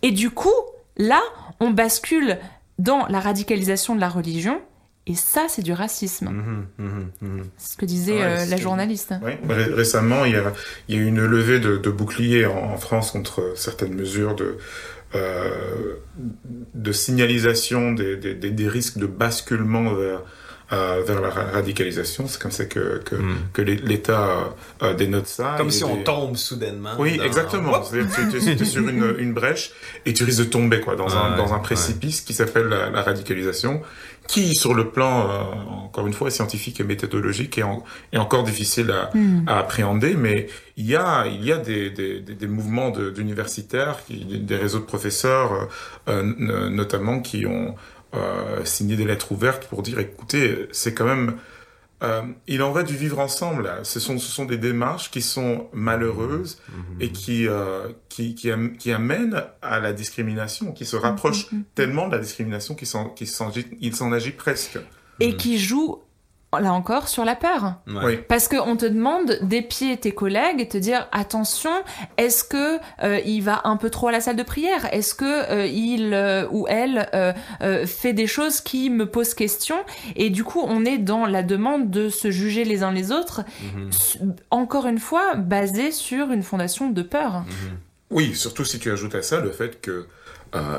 Et 0.00 0.12
du 0.12 0.30
coup, 0.30 0.48
là, 0.96 1.20
on 1.60 1.70
bascule 1.70 2.38
dans 2.78 3.06
la 3.08 3.20
radicalisation 3.20 3.94
de 3.94 4.00
la 4.00 4.08
religion, 4.08 4.60
et 5.06 5.14
ça, 5.14 5.46
c'est 5.48 5.62
du 5.62 5.72
racisme. 5.72 6.30
C'est 7.56 7.72
ce 7.72 7.76
que 7.76 7.84
disait 7.84 8.22
euh, 8.22 8.46
la 8.46 8.56
journaliste. 8.56 9.12
Récemment, 9.48 10.24
il 10.24 10.32
y, 10.32 10.36
a, 10.36 10.52
il 10.88 10.94
y 10.94 10.98
a 10.98 11.02
eu 11.02 11.06
une 11.06 11.24
levée 11.24 11.58
de, 11.58 11.90
boucliers 11.90 12.46
en, 12.46 12.76
France 12.76 13.10
contre 13.10 13.52
certaines 13.56 13.94
mesures 13.94 14.36
de, 14.36 14.44
euh, 14.44 14.58
de 15.14 16.92
signalisation 16.92 17.92
des, 17.92 18.16
des, 18.16 18.34
des, 18.34 18.68
risques 18.68 18.98
de 18.98 19.06
basculement 19.06 19.94
vers, 19.94 20.22
euh, 20.72 21.02
vers 21.06 21.20
la 21.20 21.28
radicalisation. 21.28 22.26
C'est 22.28 22.40
comme 22.40 22.50
ça 22.50 22.64
que, 22.64 23.02
que, 23.04 23.14
hmm. 23.14 23.36
que 23.52 23.62
l'État 23.62 24.54
euh, 24.82 24.94
dénote 24.94 25.26
ça. 25.26 25.56
Comme 25.58 25.70
si 25.70 25.84
on 25.84 26.02
tombe 26.02 26.36
soudainement. 26.36 26.92
Oui, 26.98 27.20
exactement. 27.22 27.82
C'est-à-dire 27.82 28.10
tu, 28.30 28.36
es 28.36 28.64
sur 28.64 28.88
une, 28.88 29.16
une, 29.18 29.34
brèche 29.34 29.72
et 30.06 30.14
tu 30.14 30.24
risques 30.24 30.38
de 30.38 30.44
tomber 30.44 30.80
quoi, 30.80 30.96
dans, 30.96 31.14
un, 31.14 31.36
dans 31.36 31.52
un 31.52 31.58
précipice 31.58 32.22
qui 32.22 32.32
s'appelle 32.32 32.68
la, 32.68 32.88
la, 32.88 33.02
radicalisation 33.02 33.82
qui, 34.28 34.54
sur 34.54 34.72
le 34.72 34.88
plan, 34.88 35.28
euh, 35.28 35.42
encore 35.84 36.06
une 36.06 36.14
fois, 36.14 36.30
scientifique 36.30 36.80
et 36.80 36.84
méthodologique, 36.84 37.58
est, 37.58 37.64
est 38.12 38.18
encore 38.18 38.44
difficile 38.44 38.90
à, 38.92 39.10
hmm. 39.14 39.44
à, 39.46 39.58
appréhender, 39.58 40.14
mais 40.14 40.46
il 40.76 40.86
y 40.86 40.96
a, 40.96 41.26
il 41.26 41.44
y 41.44 41.52
a 41.52 41.58
des, 41.58 41.90
des, 41.90 42.20
des 42.20 42.46
mouvements 42.46 42.90
d'universitaires, 42.90 43.98
des 44.08 44.56
réseaux 44.56 44.78
de 44.78 44.84
professeurs, 44.84 45.68
euh, 46.08 46.22
notamment, 46.70 47.20
qui 47.20 47.44
ont 47.46 47.74
euh, 48.14 48.64
signé 48.64 48.96
des 48.96 49.04
lettres 49.04 49.32
ouvertes 49.32 49.66
pour 49.66 49.82
dire, 49.82 49.98
écoutez, 49.98 50.68
c'est 50.72 50.94
quand 50.94 51.06
même 51.06 51.38
euh, 52.02 52.22
il 52.48 52.62
en 52.62 52.72
va 52.72 52.82
du 52.82 52.96
vivre 52.96 53.20
ensemble. 53.20 53.70
Ce 53.84 54.00
sont, 54.00 54.18
ce 54.18 54.30
sont 54.30 54.44
des 54.44 54.58
démarches 54.58 55.10
qui 55.10 55.22
sont 55.22 55.68
malheureuses 55.72 56.60
mhm. 56.68 57.00
et 57.00 57.10
qui, 57.10 57.46
euh, 57.46 57.88
qui, 58.08 58.34
qui, 58.34 58.50
qui, 58.78 58.92
amènent 58.92 59.44
à 59.62 59.78
la 59.78 59.92
discrimination, 59.92 60.72
qui 60.72 60.84
se 60.84 60.96
rapprochent 60.96 61.52
mhm. 61.52 61.62
tellement 61.74 62.08
de 62.08 62.16
la 62.16 62.22
discrimination 62.22 62.74
qu'il 62.74 62.88
s'en 63.28 64.12
agit 64.12 64.32
presque. 64.32 64.78
Et 65.20 65.36
qui 65.36 65.58
jouent 65.58 66.02
là 66.60 66.72
encore 66.72 67.08
sur 67.08 67.24
la 67.24 67.34
peur. 67.34 67.74
Parce 68.28 68.48
qu'on 68.48 68.76
te 68.76 68.86
demande 68.86 69.38
d'épier 69.42 69.96
tes 69.96 70.12
collègues 70.12 70.60
et 70.60 70.68
te 70.68 70.76
dire 70.76 71.08
attention, 71.12 71.70
est-ce 72.18 72.44
que 72.44 72.78
euh, 73.02 73.20
il 73.24 73.40
va 73.40 73.62
un 73.64 73.76
peu 73.76 73.90
trop 73.90 74.08
à 74.08 74.12
la 74.12 74.20
salle 74.20 74.36
de 74.36 74.42
prière? 74.42 74.92
Est-ce 74.92 75.14
que 75.14 75.24
euh, 75.24 75.66
il 75.66 76.12
euh, 76.12 76.46
ou 76.50 76.66
elle 76.68 77.08
fait 77.86 78.12
des 78.12 78.26
choses 78.26 78.60
qui 78.60 78.90
me 78.90 79.06
posent 79.06 79.34
question? 79.34 79.76
Et 80.16 80.30
du 80.30 80.44
coup, 80.44 80.62
on 80.62 80.84
est 80.84 80.98
dans 80.98 81.26
la 81.26 81.42
demande 81.42 81.90
de 81.90 82.08
se 82.08 82.30
juger 82.30 82.64
les 82.64 82.82
uns 82.82 82.92
les 82.92 83.12
autres, 83.12 83.42
mhm. 83.74 84.34
encore 84.50 84.86
une 84.86 84.98
fois 84.98 85.34
basé 85.36 85.90
sur 85.90 86.30
une 86.32 86.42
fondation 86.42 86.90
de 86.90 87.02
peur. 87.02 87.40
Mhm. 87.40 87.78
Oui, 88.10 88.34
surtout 88.34 88.64
si 88.64 88.78
tu 88.78 88.90
ajoutes 88.90 89.14
à 89.14 89.22
ça 89.22 89.40
le 89.40 89.50
fait 89.50 89.80
que 89.80 90.06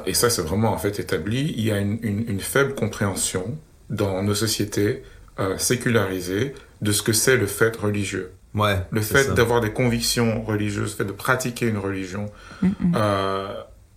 et 0.06 0.14
ça 0.14 0.30
c'est 0.30 0.44
vraiment 0.44 0.72
en 0.72 0.78
fait 0.78 1.00
établi, 1.00 1.52
il 1.58 1.66
y 1.66 1.72
a 1.72 1.80
une, 1.80 1.98
une 2.04 2.40
faible 2.40 2.76
compréhension 2.76 3.58
dans 3.90 4.22
nos 4.22 4.36
sociétés 4.36 5.02
euh, 5.40 5.58
sécularisé 5.58 6.54
de 6.82 6.92
ce 6.92 7.02
que 7.02 7.14
c'est 7.14 7.38
le 7.38 7.48
fait 7.48 7.76
religieux. 7.76 8.32
Ouais, 8.54 8.78
le 8.92 9.02
fait 9.02 9.34
d'avoir 9.34 9.62
des 9.62 9.72
convictions 9.72 10.44
religieuses, 10.44 10.92
le 10.92 10.98
fait 10.98 11.06
de 11.06 11.12
pratiquer 11.12 11.68
une 11.68 11.80
religion. 11.80 12.32
Euh, 12.96 13.48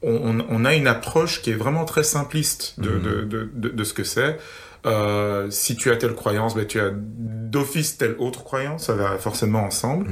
on, 0.02 0.38
on, 0.48 0.64
a 0.64 0.74
une 0.74 0.86
approche 0.86 1.42
qui 1.42 1.50
est 1.50 1.54
vraiment 1.54 1.84
très 1.84 2.04
simpliste 2.04 2.80
de, 2.80 2.98
de, 2.98 3.22
de, 3.24 3.50
de, 3.52 3.68
de 3.68 3.84
ce 3.84 3.92
que 3.92 4.04
c'est. 4.04 4.38
Euh, 4.86 5.50
si 5.50 5.74
tu 5.74 5.90
as 5.90 5.96
telle 5.96 6.14
croyance, 6.14 6.54
ben, 6.54 6.64
tu 6.64 6.80
as 6.80 6.90
d'office 6.94 7.98
telle 7.98 8.14
autre 8.18 8.44
croyance, 8.44 8.84
ça 8.84 8.94
va 8.94 9.18
forcément 9.18 9.64
ensemble. 9.64 10.06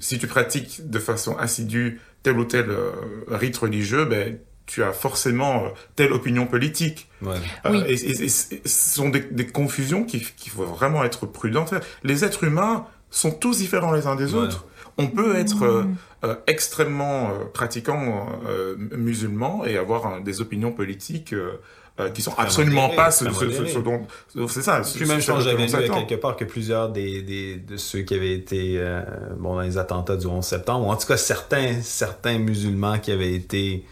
Si 0.00 0.18
tu 0.18 0.26
pratiques 0.26 0.88
de 0.88 0.98
façon 0.98 1.36
assidue 1.36 2.00
tel 2.22 2.38
ou 2.38 2.44
tel 2.44 2.68
euh, 2.68 2.90
rite 3.28 3.56
religieux, 3.56 4.04
ben, 4.04 4.38
tu 4.68 4.84
as 4.84 4.92
forcément 4.92 5.64
euh, 5.64 5.68
telle 5.96 6.12
opinion 6.12 6.46
politique. 6.46 7.08
Ouais. 7.22 7.34
Euh, 7.66 7.70
Oui. 7.72 7.82
et, 7.88 7.94
et- 7.94 8.24
et 8.24 8.28
ce 8.28 8.60
sont 8.66 9.08
des, 9.08 9.20
des 9.20 9.46
confusions 9.48 10.04
qu'il 10.04 10.22
qu'il 10.34 10.52
faut 10.52 10.64
vraiment 10.66 11.02
être 11.02 11.26
prudent. 11.26 11.64
Les 12.04 12.24
êtres 12.24 12.44
humains 12.44 12.84
sont 13.10 13.30
tous 13.32 13.58
différents 13.58 13.92
les 13.92 14.06
uns 14.06 14.14
des 14.14 14.34
Ouais. 14.34 14.40
autres. 14.42 14.66
On 14.98 15.06
peut 15.06 15.36
être 15.36 15.62
euh, 15.64 15.84
euh, 16.24 16.34
extrêmement 16.46 17.30
euh, 17.30 17.44
pratiquant 17.54 18.26
euh, 18.46 18.76
musulman 18.96 19.64
et 19.64 19.78
avoir 19.78 20.06
euh, 20.06 20.20
des 20.20 20.40
opinions 20.40 20.72
politiques 20.72 21.32
euh, 21.32 21.52
euh, 22.00 22.10
qui 22.10 22.20
sont 22.22 22.34
absolument 22.36 22.90
pas 22.90 23.10
ce, 23.10 23.24
très 23.24 23.32
ce- 23.32 23.38
ce- 23.38 23.44
modérées. 23.62 23.72
ce 23.72 23.78
dont 23.78 24.48
c'est 24.48 24.62
ça. 24.62 24.74
Même, 24.74 24.84
ce 24.84 24.98
je 24.98 25.04
pense 25.04 25.24
que 25.24 25.30
à 25.30 25.34
quoi 25.34 25.40
j'avais 25.42 25.66
lu 25.66 25.74
à 25.74 25.88
quelque 26.04 26.20
part 26.20 26.36
que 26.36 26.44
plusieurs 26.44 26.90
des, 26.90 27.22
des, 27.22 27.56
de 27.56 27.76
ceux 27.76 28.00
qui 28.02 28.14
avaient 28.14 28.34
été 28.34 28.74
euh, 28.76 29.02
bon, 29.38 29.54
dans 29.54 29.60
les 29.62 29.78
attentats 29.78 30.16
du 30.16 30.26
11 30.26 30.44
septembre, 30.44 30.86
ou 30.86 30.90
en 30.90 30.96
tout 30.96 31.06
cas 31.08 31.16
certains, 31.16 31.80
certains 31.82 32.38
musulmans 32.38 32.98
qui 32.98 33.10
avaient 33.12 33.32
été 33.34 33.84
euh, 33.84 33.88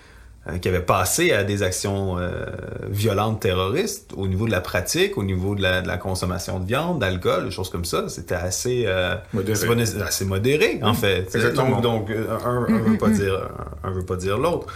qui 0.60 0.68
avaient 0.68 0.80
passé 0.80 1.32
à 1.32 1.42
des 1.44 1.62
actions 1.62 2.18
euh, 2.18 2.44
violentes 2.88 3.40
terroristes 3.40 4.12
au 4.16 4.28
niveau 4.28 4.46
de 4.46 4.52
la 4.52 4.60
pratique, 4.60 5.18
au 5.18 5.24
niveau 5.24 5.54
de 5.54 5.62
la, 5.62 5.82
de 5.82 5.88
la 5.88 5.96
consommation 5.96 6.60
de 6.60 6.66
viande, 6.66 7.00
d'alcool, 7.00 7.46
des 7.46 7.50
choses 7.50 7.68
comme 7.70 7.84
ça, 7.84 8.08
c'était 8.08 8.34
assez 8.36 8.84
euh, 8.86 9.16
Modéré. 9.32 9.66
pas 9.66 10.04
assez 10.04 10.24
modéré 10.24 10.78
en 10.82 10.94
fait. 10.94 11.22
exactement. 11.34 11.80
Donc, 11.80 12.08
donc 12.08 12.10
euh, 12.10 12.38
un, 12.44 12.64
un 12.72 12.78
veut 12.80 12.98
pas 12.98 13.08
dire 13.08 13.48
un, 13.84 13.88
un 13.88 13.92
veut 13.92 14.04
pas 14.04 14.16
dire 14.16 14.38
l'autre. 14.38 14.66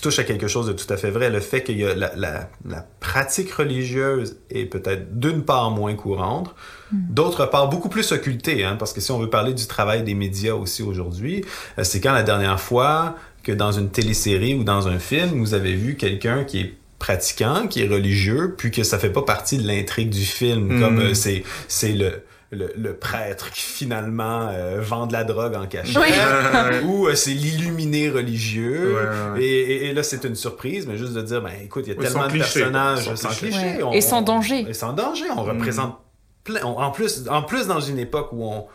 Tu 0.00 0.08
touches 0.08 0.18
à 0.18 0.24
quelque 0.24 0.48
chose 0.48 0.66
de 0.66 0.72
tout 0.72 0.90
à 0.90 0.96
fait 0.96 1.10
vrai. 1.10 1.28
Le 1.28 1.40
fait 1.40 1.62
qu'il 1.62 1.78
y 1.78 1.84
a 1.84 1.94
la, 1.94 2.10
la, 2.16 2.48
la 2.66 2.86
pratique 3.00 3.52
religieuse 3.52 4.38
est 4.48 4.64
peut-être 4.64 5.18
d'une 5.18 5.42
part 5.44 5.70
moins 5.70 5.94
courante, 5.94 6.54
d'autre 6.90 7.44
part 7.44 7.68
beaucoup 7.68 7.90
plus 7.90 8.10
occultée, 8.12 8.64
hein, 8.64 8.76
parce 8.78 8.94
que 8.94 9.00
si 9.02 9.10
on 9.12 9.18
veut 9.18 9.28
parler 9.28 9.52
du 9.52 9.66
travail 9.66 10.02
des 10.02 10.14
médias 10.14 10.54
aussi 10.54 10.82
aujourd'hui, 10.82 11.44
euh, 11.78 11.84
c'est 11.84 12.00
quand 12.00 12.12
la 12.14 12.22
dernière 12.22 12.58
fois 12.60 13.14
que 13.42 13.52
dans 13.52 13.72
une 13.72 13.90
télésérie 13.90 14.54
ou 14.54 14.64
dans 14.64 14.88
un 14.88 14.98
film, 14.98 15.38
vous 15.38 15.52
avez 15.52 15.74
vu 15.74 15.96
quelqu'un 15.96 16.44
qui 16.44 16.60
est 16.60 16.74
pratiquant, 16.98 17.66
qui 17.68 17.82
est 17.82 17.88
religieux, 17.88 18.54
puis 18.56 18.70
que 18.70 18.82
ça 18.82 18.98
fait 18.98 19.10
pas 19.10 19.22
partie 19.22 19.58
de 19.58 19.66
l'intrigue 19.66 20.10
du 20.10 20.24
film, 20.24 20.76
Mm. 20.76 20.80
comme 20.80 20.98
euh, 21.00 21.14
c'est 21.14 21.44
c'est 21.68 21.92
le 21.92 22.22
le, 22.52 22.72
le 22.76 22.94
prêtre 22.96 23.50
qui 23.52 23.60
finalement 23.62 24.48
euh, 24.52 24.80
vend 24.80 25.06
de 25.06 25.12
la 25.12 25.22
drogue 25.24 25.54
en 25.54 25.66
cachette, 25.66 25.96
Oui. 25.96 26.84
ou 26.84 27.06
euh, 27.06 27.14
c'est 27.14 27.30
l'illuminé 27.30 28.10
religieux, 28.10 28.94
Ouais, 28.96 29.02
ouais, 29.02 29.32
ouais. 29.34 29.44
Et, 29.44 29.60
et- 29.60 29.84
et 29.86 29.92
là 29.94 30.02
c'est 30.02 30.24
une 30.24 30.34
surprise, 30.34 30.86
mais 30.86 30.96
juste 30.96 31.12
de 31.12 31.22
dire, 31.22 31.42
ben 31.42 31.52
écoute, 31.62 31.84
il 31.86 31.92
y 31.92 31.96
a 31.96 31.98
Oui, 31.98 32.04
tellement 32.06 32.26
de 32.26 32.32
cliché, 32.32 32.60
personnages 32.60 33.04
sans 33.04 33.16
sans, 33.16 33.28
cliché. 33.28 33.48
cliché, 33.50 33.76
Ouais. 33.76 33.82
on- 33.84 33.92
Et 33.92 34.00
sans 34.00 34.18
on- 34.18 34.22
danger. 34.22 34.66
et 34.68 34.74
sans 34.74 34.92
danger, 34.92 35.24
on 35.36 35.44
Mm. 35.44 35.48
représente 35.48 35.98
plein, 36.42 36.60
on- 36.64 36.78
en 36.80 36.90
plus, 36.90 37.28
en 37.28 37.42
plus 37.42 37.66
dans 37.68 37.80
une 37.80 37.98
époque 38.00 38.30
où 38.32 38.44
on, 38.44 38.66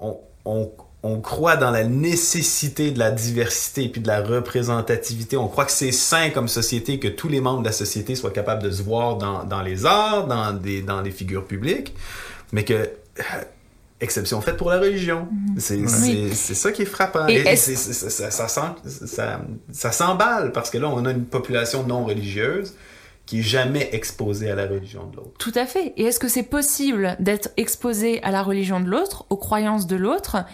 on, 0.00 0.18
on, 0.44 0.70
on 1.02 1.20
croit 1.20 1.56
dans 1.56 1.70
la 1.70 1.84
nécessité 1.84 2.90
de 2.90 2.98
la 2.98 3.10
diversité 3.10 3.84
et 3.84 3.88
puis 3.88 4.00
de 4.02 4.06
la 4.08 4.20
représentativité. 4.22 5.36
On 5.36 5.48
croit 5.48 5.64
que 5.64 5.72
c'est 5.72 5.92
sain 5.92 6.30
comme 6.30 6.48
société 6.48 6.98
que 6.98 7.08
tous 7.08 7.28
les 7.28 7.40
membres 7.40 7.60
de 7.60 7.66
la 7.66 7.72
société 7.72 8.14
soient 8.16 8.30
capables 8.32 8.62
de 8.62 8.70
se 8.70 8.82
voir 8.82 9.16
dans, 9.16 9.44
dans 9.44 9.62
les 9.62 9.86
arts, 9.86 10.26
dans 10.26 10.52
des, 10.52 10.82
dans 10.82 11.00
les 11.02 11.10
figures 11.10 11.44
publiques, 11.46 11.94
mais 12.52 12.64
que 12.64 12.88
exception 14.00 14.40
faite 14.40 14.56
pour 14.56 14.70
la 14.70 14.78
religion. 14.80 15.28
C'est 15.56 15.76
Oui. 15.76 15.88
c'est- 15.88 16.34
c'est 16.34 16.54
ça 16.54 16.72
qui 16.72 16.82
est 16.82 16.86
frappant. 16.86 17.26
Et 17.28 17.56
ça, 17.56 18.30
ça, 18.30 18.48
sent- 18.48 19.06
ça, 19.06 19.40
ça 19.72 19.92
s'emballe 19.92 20.52
parce 20.52 20.70
que 20.70 20.78
là, 20.78 20.88
on 20.88 21.04
a 21.06 21.10
une 21.10 21.24
population 21.24 21.84
non 21.84 22.04
religieuse 22.04 22.74
qui 23.26 23.38
est 23.38 23.42
jamais 23.42 23.88
exposée 23.92 24.50
à 24.50 24.54
la 24.54 24.66
religion 24.66 25.06
de 25.06 25.16
l'autre. 25.16 25.32
Tout 25.38 25.52
à 25.54 25.64
fait. 25.64 25.94
Et 25.96 26.04
est-ce 26.04 26.20
que 26.20 26.28
c'est 26.28 26.42
possible 26.42 27.16
d'être 27.20 27.48
exposé 27.56 28.22
à 28.22 28.30
la 28.30 28.42
religion 28.42 28.80
de 28.80 28.86
l'autre, 28.90 29.24
aux 29.30 29.38
croyances 29.38 29.86
de 29.86 29.96
l'autre, 29.96 30.44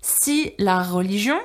si 0.00 0.52
la 0.58 0.80
religion, 0.80 1.38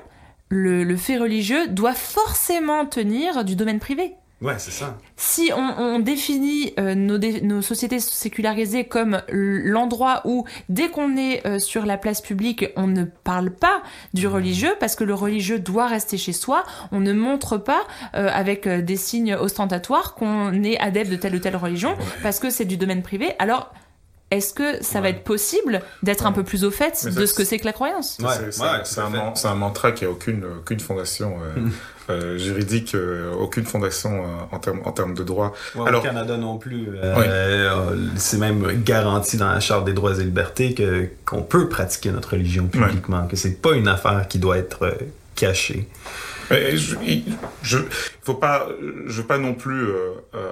le, 0.49 0.83
le 0.83 0.97
fait 0.97 1.17
religieux, 1.17 1.67
doit 1.69 1.95
forcément 1.95 2.85
tenir 2.85 3.43
du 3.43 3.55
domaine 3.55 3.79
privé? 3.79 4.13
Ouais, 4.41 4.56
c'est 4.58 4.71
ça. 4.71 4.98
si 5.15 5.52
on, 5.56 5.74
on 5.82 6.00
définit 6.00 6.74
euh, 6.78 6.93
nos, 6.93 7.17
dé- 7.17 7.39
nos 7.41 7.62
sociétés 7.62 8.00
sécularisées 8.02 8.84
comme 8.86 9.21
l'endroit 9.30 10.21
où, 10.26 10.45
dès 10.69 10.89
qu'on 10.89 11.15
est 11.17 11.45
euh, 11.48 11.58
sur 11.60 11.86
la 11.86 11.98
place 11.98 12.21
publique, 12.21 12.65
on 12.76 12.88
ne 12.88 13.06
parle 13.06 13.50
pas 13.52 13.82
du 14.13 14.28
religieux 14.28 14.76
parce 14.80 14.95
que 14.95 15.04
le 15.06 15.13
religieux 15.13 15.58
doit 15.60 15.88
rester 15.88 16.17
chez 16.17 16.34
soi, 16.34 16.63
on 16.91 17.00
ne 17.00 17.13
montre 17.13 17.58
pas 17.58 17.82
euh, 18.15 18.30
avec 18.32 18.67
euh, 18.67 18.82
des 18.82 18.98
signes 18.98 19.36
ostentatoires 19.36 20.15
qu'on 20.15 20.52
est 20.63 20.78
adepte 20.80 21.10
de 21.12 21.15
telle 21.15 21.36
ou 21.36 21.39
telle 21.39 21.56
religion 21.56 21.95
parce 22.21 22.39
que 22.39 22.50
c'est 22.50 22.65
du 22.65 22.76
domaine 22.78 23.04
privé, 23.04 23.34
alors 23.39 23.74
est-ce 24.32 24.54
que 24.54 24.84
ça 24.84 25.00
va 25.02 25.10
être 25.10 25.24
possible 25.24 25.82
d'être 26.04 26.26
un 26.26 26.32
peu 26.32 26.43
plus 26.43 26.65
au 26.65 26.71
fait 26.71 27.06
de 27.06 27.26
ce 27.26 27.34
que 27.34 27.45
c'est 27.45 27.60
que 27.60 27.65
la 27.65 27.74
croyance? 27.74 28.17
C'est- 28.34 28.52
c'est- 28.52 28.62
un, 29.02 29.34
un 29.45 29.56
mantra 29.56 29.91
qui 29.91 30.04
a 30.04 30.10
aucune, 30.10 30.43
aucune 30.60 30.80
fondation 30.80 31.38
euh, 31.41 31.62
euh, 32.10 32.38
juridique, 32.38 32.94
euh, 32.96 33.32
aucune 33.34 33.65
fondation 33.65 34.24
euh, 34.24 34.28
en 34.56 34.60
termes 34.60 34.82
en 34.86 34.91
termes 34.91 35.13
de 35.15 35.24
droit. 35.24 35.54
Ouais, 35.76 35.88
Alors, 35.88 36.02
au 36.02 36.06
Canada 36.06 36.38
non 36.38 36.58
plus. 36.58 36.88
euh, 36.96 37.15
Oui. 37.18 37.24
euh, 37.28 37.96
c'est 38.15 38.38
même 38.38 38.84
garanti 38.84 39.38
dans 39.38 39.48
la 39.50 39.60
Charte 39.60 39.86
des 39.86 39.94
droits 39.94 40.15
et 40.20 40.24
libertés 40.24 40.74
que 40.74 41.10
qu'on 41.26 41.41
peut 41.41 41.68
pratiquer 41.70 42.12
notre 42.12 42.32
religion 42.32 42.68
publiquement, 42.68 43.26
que 43.28 43.36
c'est 43.36 43.62
pas 43.62 43.74
une 43.74 43.88
affaire 43.88 44.28
qui 44.28 44.39
doit 44.39 44.58
être 44.58 44.96
cachée. 45.36 45.88
Et 46.52 46.78
je, 47.63 47.78
faut 48.22 48.36
pas, 48.36 48.68
je 49.08 49.22
veux 49.22 49.28
pas 49.28 49.39
non 49.39 49.56
plus, 49.56 49.84
euh, 49.88 50.12
euh, 50.36 50.52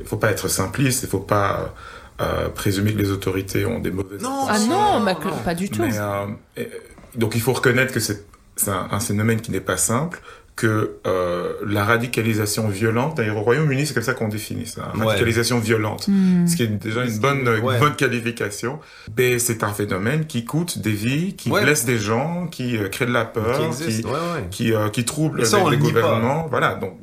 il 0.00 0.04
faut 0.04 0.16
pas 0.16 0.30
être 0.32 0.48
simpliste, 0.48 1.04
il 1.04 1.08
faut 1.08 1.20
pas 1.20 1.72
euh, 2.20 2.48
présumer 2.48 2.92
que 2.92 2.98
les 2.98 3.10
autorités 3.12 3.64
ont 3.64 3.78
des 3.78 3.92
mauvaises 3.92 4.20
Ah 4.24 4.54
intentions. 4.54 4.68
non, 4.98 5.04
bah, 5.04 5.14
que- 5.14 5.44
pas 5.44 5.54
du 5.54 5.70
tout. 5.70 5.80
Mais, 5.82 5.96
euh, 5.96 6.26
et- 6.56 6.68
donc 7.14 7.36
il 7.36 7.40
faut 7.40 7.52
reconnaître 7.52 7.92
que 7.94 8.00
c'est 8.00 8.24
c'est 8.56 8.72
un, 8.72 8.88
un 8.90 8.98
phénomène 8.98 9.40
qui 9.40 9.52
n'est 9.52 9.60
pas 9.60 9.76
simple, 9.76 10.20
que 10.58 10.96
euh, 11.06 11.52
la 11.64 11.84
radicalisation 11.84 12.66
violente, 12.68 13.16
d'ailleurs 13.16 13.36
au 13.36 13.42
Royaume-Uni 13.42 13.86
c'est 13.86 13.94
comme 13.94 14.02
ça 14.02 14.14
qu'on 14.14 14.26
définit 14.28 14.66
ça, 14.66 14.92
Ouais. 14.96 15.06
radicalisation 15.06 15.60
violente, 15.60 16.08
Hmm. 16.08 16.46
ce 16.48 16.56
qui 16.56 16.64
est 16.64 16.66
déjà 16.66 17.04
une 17.04 17.16
bonne, 17.18 17.38
une 17.46 17.64
ouais. 17.64 17.78
bonne 17.78 17.94
qualification. 17.94 18.80
Mais 19.16 19.38
c'est 19.38 19.62
un 19.62 19.72
phénomène 19.72 20.26
qui 20.26 20.44
coûte 20.44 20.78
des 20.80 20.90
vies, 20.90 21.34
qui 21.36 21.48
Ouais. 21.50 21.62
blesse 21.62 21.84
des 21.84 21.98
gens, 21.98 22.48
qui 22.48 22.76
euh, 22.76 22.88
crée 22.88 23.06
de 23.06 23.12
la 23.12 23.24
peur, 23.24 23.58
Qui 23.60 23.64
existe, 23.66 24.04
ouais, 24.04 24.10
ouais. 24.12 24.44
qui, 24.50 24.72
euh, 24.74 24.88
qui 24.88 25.04
trouble 25.04 25.46
ça, 25.46 25.58
les, 25.70 25.76
pas. 25.76 25.82
gouvernements. 25.84 26.46
Voilà, 26.50 26.74
donc 26.74 26.94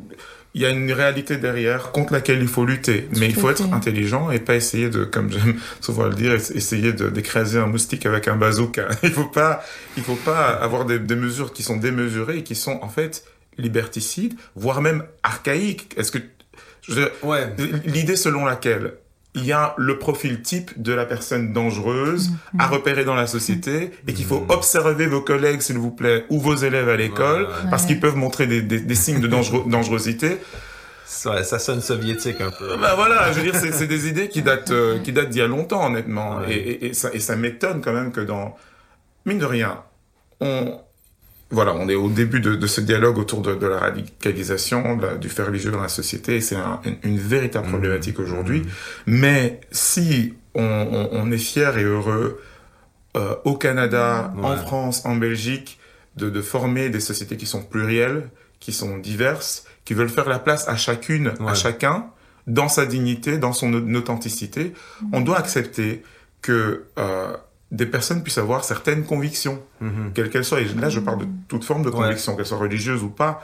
il 0.53 0.61
y 0.61 0.65
a 0.65 0.69
une 0.69 0.89
réalité 0.91 1.35
derrière 1.37 1.91
contre 1.91 2.13
laquelle 2.13 2.41
il 2.41 2.47
faut 2.47 2.63
lutter, 2.65 3.09
mais 3.19 3.27
il 3.27 3.35
faut 3.35 3.49
être 3.49 3.73
intelligent 3.73 4.31
et 4.31 4.39
pas 4.39 4.55
essayer 4.55 4.89
de, 4.89 5.03
comme 5.03 5.29
j'aime 5.31 5.55
souvent 5.81 6.05
le 6.05 6.13
dire, 6.13 6.31
ess- 6.33 6.51
essayer 6.55 6.93
de 6.93 7.09
d'écraser 7.09 7.59
un 7.59 7.67
moustique 7.67 8.05
avec 8.05 8.27
un 8.29 8.37
bazooka. 8.37 8.87
Il 9.03 9.11
faut 9.11 9.25
pas, 9.25 9.63
il 9.97 10.03
faut 10.03 10.15
pas 10.15 10.45
avoir 10.47 10.85
des, 10.85 10.97
des 10.99 11.15
mesures 11.17 11.51
qui 11.51 11.61
sont 11.63 11.75
démesurées 11.77 12.37
et 12.37 12.43
qui 12.43 12.55
sont 12.55 12.79
en 12.81 12.87
fait 12.89 13.23
liberticides, 13.57 14.35
voire 14.55 14.81
même 14.81 15.03
archaïques. 15.23 15.93
Est-ce 15.97 16.11
que 16.11 16.19
Ouais. 17.23 17.53
l'idée 17.85 18.15
selon 18.15 18.45
laquelle 18.45 18.93
il 19.33 19.43
y 19.43 19.51
a 19.51 19.73
le 19.77 19.97
profil 19.99 20.41
type 20.41 20.81
de 20.81 20.93
la 20.93 21.05
personne 21.05 21.51
dangereuse 21.51 22.29
Mm-hmm. 22.29 22.59
à 22.61 22.67
repérer 22.67 23.03
dans 23.05 23.15
la 23.15 23.27
société 23.27 23.91
et 24.07 24.13
qu'il 24.13 24.23
faut 24.25 24.45
observer 24.49 25.07
vos 25.07 25.19
collègues, 25.21 25.59
s'il 25.61 25.77
vous 25.77 25.91
plaît, 25.91 26.25
ou 26.29 26.39
vos 26.39 26.55
élèves 26.55 26.87
à 26.87 26.95
l'école, 26.95 27.43
Ouais, 27.43 27.69
parce 27.69 27.85
qu'ils 27.85 27.99
peuvent 27.99 28.15
montrer 28.15 28.47
des, 28.47 28.61
des, 28.61 28.79
des 28.79 28.95
signes 28.95 29.19
de 29.19 29.27
dangereux- 29.27 29.65
dangerosité. 29.69 30.37
Ça, 31.05 31.43
ça 31.43 31.59
sonne 31.59 31.81
soviétique 31.81 32.39
un 32.39 32.49
peu. 32.51 32.77
Bah 32.77 32.93
voilà, 32.95 33.31
je 33.31 33.39
veux 33.39 33.43
dire, 33.51 33.55
c'est 33.59 33.71
c'est 33.73 33.87
des 33.87 34.07
idées 34.07 34.29
qui 34.29 34.41
datent, 34.41 34.71
euh, 34.71 34.99
qui 34.99 35.11
datent 35.11 35.29
d'il 35.29 35.39
y 35.39 35.41
a 35.41 35.47
longtemps, 35.47 35.85
honnêtement. 35.85 36.37
Ouais. 36.37 36.53
Et, 36.53 36.69
et, 36.71 36.85
et 36.87 36.93
ça, 36.93 37.09
et 37.13 37.19
ça 37.19 37.35
m'étonne 37.35 37.81
quand 37.81 37.93
même 37.93 38.11
que 38.11 38.21
dans, 38.21 38.55
mine 39.25 39.37
de 39.39 39.45
rien, 39.45 39.83
on, 40.39 40.79
voilà, 41.51 41.73
on 41.75 41.87
est 41.89 41.95
au 41.95 42.09
début 42.09 42.39
de, 42.39 42.55
de 42.55 42.67
ce 42.67 42.81
dialogue 42.81 43.17
autour 43.17 43.41
de, 43.41 43.53
de 43.55 43.67
la 43.67 43.77
radicalisation, 43.79 44.97
de 44.97 45.05
la- 45.05 45.15
du 45.15 45.29
fait 45.29 45.43
religieux 45.43 45.71
dans 45.71 45.81
la 45.81 45.87
société, 45.89 46.37
et 46.37 46.41
c'est 46.41 46.55
un- 46.55 46.81
une, 46.85 46.97
une 47.03 47.17
véritable 47.19 47.67
problématique 47.67 48.19
aujourd'hui. 48.19 48.63
Mais 49.05 49.61
si 49.71 50.33
on, 50.55 50.63
on, 50.63 51.09
on 51.11 51.31
est 51.31 51.37
fier 51.37 51.77
et 51.77 51.83
heureux 51.83 52.41
euh, 53.15 53.35
au 53.45 53.55
Canada, 53.55 54.33
en 54.37 54.51
Ouais. 54.51 54.57
France, 54.57 55.05
en 55.05 55.15
Belgique, 55.15 55.79
de, 56.17 56.29
de 56.29 56.41
former 56.41 56.89
des 56.89 56.99
sociétés 56.99 57.37
qui 57.37 57.45
sont 57.45 57.61
plurielles, 57.63 58.29
qui 58.59 58.71
sont 58.71 58.97
diverses, 58.97 59.65
qui 59.85 59.93
veulent 59.93 60.09
faire 60.09 60.27
la 60.29 60.39
place 60.39 60.67
à 60.67 60.75
chacune, 60.77 61.33
à 61.47 61.53
chacun, 61.53 62.07
dans 62.47 62.69
sa 62.69 62.85
dignité, 62.85 63.37
dans 63.37 63.53
son 63.53 63.73
au- 63.73 63.95
authenticité, 63.95 64.73
on 65.13 65.21
doit 65.21 65.37
accepter 65.37 66.03
que 66.41 66.85
euh, 66.97 67.33
des 67.71 67.85
personnes 67.85 68.21
puissent 68.23 68.37
avoir 68.37 68.63
certaines 68.63 69.03
convictions, 69.05 69.61
Mhm. 69.81 70.11
quelles 70.13 70.29
qu'elles 70.29 70.45
soient. 70.45 70.61
Et 70.61 70.65
là, 70.65 70.89
je 70.89 70.99
parle 70.99 71.19
de 71.19 71.27
toute 71.47 71.63
forme 71.63 71.83
de 71.83 71.89
Ouais. 71.89 71.95
conviction, 71.95 72.35
qu'elles 72.35 72.45
soient 72.45 72.57
religieuses 72.57 73.03
ou 73.03 73.09
pas, 73.09 73.41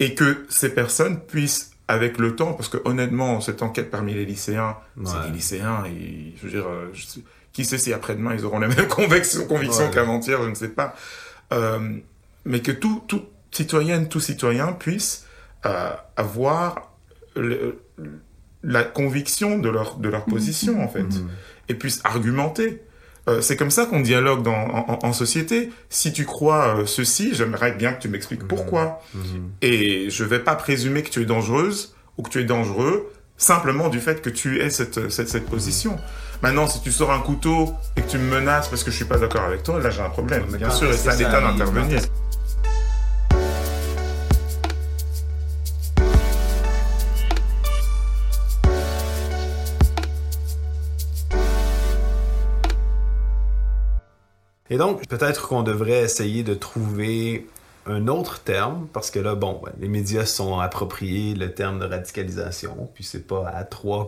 et 0.00 0.14
que 0.14 0.44
ces 0.48 0.68
personnes 0.74 1.20
puissent, 1.20 1.70
avec 1.88 2.18
le 2.18 2.34
temps, 2.34 2.54
parce 2.54 2.68
que 2.68 2.78
honnêtement, 2.86 3.40
cette 3.42 3.62
enquête 3.62 3.90
parmi 3.90 4.14
les 4.14 4.24
lycéens, 4.24 4.76
c'est 5.04 5.26
des 5.28 5.34
lycéens, 5.36 5.84
et 5.86 6.34
je 6.38 6.42
veux 6.46 6.50
dire, 6.50 6.66
euh, 6.66 6.90
je 6.94 7.04
sais- 7.04 7.20
qui 7.52 7.64
sait 7.64 7.78
si 7.78 7.92
après-demain 7.92 8.34
ils 8.34 8.44
auront 8.44 8.58
les 8.58 8.68
mêmes 8.68 8.88
convictions, 8.88 9.46
convictions 9.46 9.84
Ouais. 9.84 9.90
qu'avant-hier, 9.92 10.42
je 10.42 10.48
ne 10.48 10.54
sais 10.54 10.68
pas. 10.70 10.94
Euh, 11.52 11.98
mais 12.46 12.60
que 12.60 12.72
tout, 12.72 13.02
tout 13.06 13.22
citoyenne, 13.50 14.08
tout 14.08 14.20
citoyen 14.20 14.72
puisse 14.72 15.26
euh, 15.66 15.90
avoir 16.16 16.92
le- 17.36 17.80
la 18.62 18.82
conviction 18.84 19.58
de 19.58 19.68
leur, 19.68 19.96
de 19.96 20.08
leur 20.08 20.24
position, 20.24 20.82
en 20.82 20.88
fait, 20.88 21.06
et 21.68 21.74
puissent 21.74 22.00
argumenter. 22.04 22.82
Euh, 23.28 23.40
c'est 23.40 23.56
comme 23.56 23.70
ça 23.70 23.86
qu'on 23.86 24.00
dialogue 24.00 24.42
dans, 24.42 24.52
en, 24.52 24.98
en, 25.02 25.12
société. 25.12 25.70
Si 25.88 26.12
tu 26.12 26.26
crois 26.26 26.76
euh, 26.76 26.86
ceci, 26.86 27.34
j'aimerais 27.34 27.72
bien 27.72 27.92
que 27.94 28.02
tu 28.02 28.08
m'expliques 28.08 28.46
pourquoi. 28.46 29.00
Et 29.62 30.10
je 30.10 30.24
vais 30.24 30.40
pas 30.40 30.54
présumer 30.54 31.02
que 31.02 31.10
tu 31.10 31.22
es 31.22 31.24
dangereuse 31.24 31.94
ou 32.18 32.22
que 32.22 32.28
tu 32.28 32.40
es 32.40 32.44
dangereux 32.44 33.10
simplement 33.36 33.88
du 33.88 33.98
fait 33.98 34.22
que 34.22 34.30
tu 34.30 34.60
aies 34.60 34.70
cette, 34.70 35.10
cette, 35.10 35.28
cette 35.28 35.46
position. 35.46 35.98
Maintenant, 36.42 36.66
si 36.66 36.80
tu 36.82 36.92
sors 36.92 37.10
un 37.10 37.20
couteau 37.20 37.72
et 37.96 38.02
que 38.02 38.10
tu 38.10 38.18
me 38.18 38.38
menaces 38.38 38.68
parce 38.68 38.84
que 38.84 38.90
je 38.90 38.96
suis 38.96 39.04
pas 39.06 39.18
d'accord 39.18 39.42
avec 39.42 39.62
toi, 39.62 39.80
là 39.80 39.90
j'ai 39.90 40.02
un 40.02 40.10
problème. 40.10 40.44
Bien 40.56 40.70
sûr, 40.70 40.92
c'est 40.92 41.08
à 41.08 41.16
l'État 41.16 41.40
d'intervenir. 41.40 42.00
Et 54.74 54.76
donc, 54.76 55.06
peut-être 55.06 55.46
qu'on 55.46 55.62
devrait 55.62 56.02
essayer 56.02 56.42
de 56.42 56.52
trouver 56.52 57.46
un 57.86 58.08
autre 58.08 58.40
terme, 58.40 58.88
parce 58.92 59.12
que 59.12 59.20
là, 59.20 59.36
bon, 59.36 59.62
les 59.78 59.86
médias 59.86 60.26
sont 60.26 60.58
appropriés 60.58 61.36
le 61.36 61.54
terme 61.54 61.78
de 61.78 61.84
radicalisation, 61.84 62.90
puis 62.92 63.04
c'est 63.04 63.24
pas 63.24 63.52
à 63.54 63.62
trois 63.62 64.04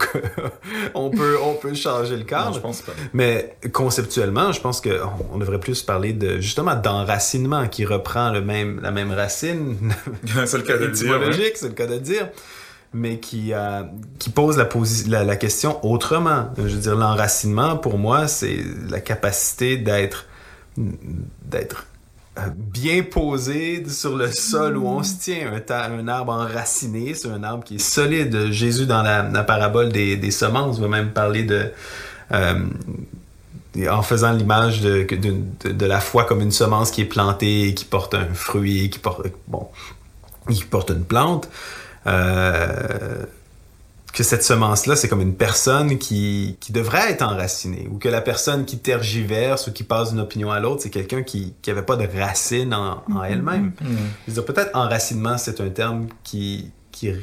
qu'on 0.92 1.10
peut, 1.16 1.36
on 1.40 1.54
peut 1.54 1.72
changer 1.74 2.16
le 2.16 2.24
cadre. 2.24 2.46
Non, 2.46 2.52
je 2.54 2.58
pense 2.58 2.82
pas. 2.82 2.90
Mais 3.12 3.56
conceptuellement, 3.72 4.50
je 4.50 4.60
pense 4.60 4.80
qu'on 4.80 5.38
devrait 5.38 5.60
plus 5.60 5.82
parler 5.82 6.12
de, 6.12 6.40
justement, 6.40 6.74
d'enracinement, 6.74 7.68
qui 7.68 7.84
reprend 7.84 8.32
le 8.32 8.40
même, 8.40 8.80
la 8.82 8.90
même 8.90 9.12
racine. 9.12 9.94
c'est 10.46 10.58
le 10.58 10.64
cas 10.64 10.78
de 10.78 10.88
dire. 10.88 11.20
Ouais. 11.20 11.52
c'est 11.54 11.68
le 11.68 11.74
cas 11.74 11.86
de 11.86 11.98
dire 11.98 12.28
mais 12.92 13.20
qui, 13.20 13.52
euh, 13.52 13.82
qui 14.18 14.30
pose 14.30 14.56
la, 14.56 14.68
la, 15.06 15.24
la, 15.24 15.36
question 15.36 15.84
autrement. 15.84 16.48
Je 16.56 16.62
veux 16.62 16.80
dire, 16.80 16.96
l'enracinement, 16.96 17.76
pour 17.76 17.98
moi, 17.98 18.26
c'est 18.26 18.56
la 18.88 19.00
capacité 19.00 19.76
d'être 19.76 20.26
d'être 20.76 21.86
bien 22.54 23.02
posé 23.02 23.88
sur 23.88 24.16
le 24.16 24.30
sol 24.30 24.76
où 24.76 24.86
on 24.86 25.02
se 25.02 25.18
tient, 25.18 25.52
un, 25.52 25.98
un, 25.98 26.08
arbre 26.08 26.32
enraciné, 26.32 27.14
c'est 27.14 27.28
un 27.28 27.42
arbre 27.42 27.64
qui 27.64 27.76
est 27.76 27.78
solide. 27.78 28.50
Jésus, 28.50 28.86
dans 28.86 29.02
la, 29.02 29.22
la 29.22 29.42
parabole 29.42 29.90
des, 29.90 30.16
des, 30.16 30.30
semences, 30.30 30.78
va 30.78 30.88
même 30.88 31.10
parler 31.10 31.44
de... 31.44 31.70
Euh, 32.32 32.66
en 33.90 34.02
faisant 34.02 34.32
l'image 34.32 34.80
de, 34.80 35.02
de, 35.04 35.70
de, 35.70 35.86
la 35.86 36.00
foi 36.00 36.24
comme 36.24 36.40
une 36.40 36.50
semence 36.50 36.90
qui 36.90 37.02
est 37.02 37.06
plantée, 37.06 37.74
qui 37.74 37.84
porte 37.84 38.14
un 38.14 38.32
fruit, 38.32 38.88
qui 38.88 38.98
porte, 38.98 39.26
bon, 39.48 39.68
qui 40.50 40.64
porte 40.64 40.90
une 40.90 41.04
plante. 41.04 41.50
Euh, 42.06 43.24
que 44.16 44.22
cette 44.22 44.42
semence-là, 44.42 44.96
c'est 44.96 45.08
comme 45.10 45.20
une 45.20 45.36
personne 45.36 45.98
qui, 45.98 46.56
qui 46.58 46.72
devrait 46.72 47.10
être 47.12 47.20
enracinée, 47.20 47.86
ou 47.92 47.98
que 47.98 48.08
la 48.08 48.22
personne 48.22 48.64
qui 48.64 48.78
tergiverse 48.78 49.66
ou 49.66 49.72
qui 49.72 49.84
passe 49.84 50.12
d'une 50.12 50.20
opinion 50.20 50.50
à 50.50 50.58
l'autre, 50.58 50.80
c'est 50.84 50.94
quelqu'un 50.98 51.22
qui 51.22 51.54
n'avait 51.66 51.82
pas 51.82 51.96
de 51.96 52.06
racine 52.18 52.72
en, 52.72 53.02
en 53.14 53.22
elle-même. 53.22 53.72
Mm 53.78 53.96
-hmm. 54.28 54.42
Peut-être 54.50 54.72
enracinement, 54.84 55.36
c'est 55.44 55.60
un 55.60 55.68
terme 55.68 56.00
qui, 56.28 56.70
qui, 56.94 57.04
euh, 57.10 57.18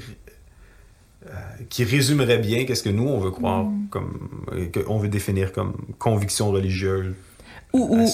qui 1.71 1.83
résumerait 1.95 2.41
bien 2.49 2.59
qu'est-ce 2.65 2.83
que 2.87 2.95
nous, 2.99 3.07
on 3.15 3.19
veut 3.25 3.35
croire, 3.39 3.63
mm 3.63 3.71
-hmm. 3.71 3.89
comme, 3.93 4.13
qu'on 4.85 4.99
veut 5.03 5.13
définir 5.19 5.45
comme 5.57 5.73
conviction 6.07 6.45
religieuse. 6.57 7.11
Ou, 7.77 7.81
ou 7.95 8.05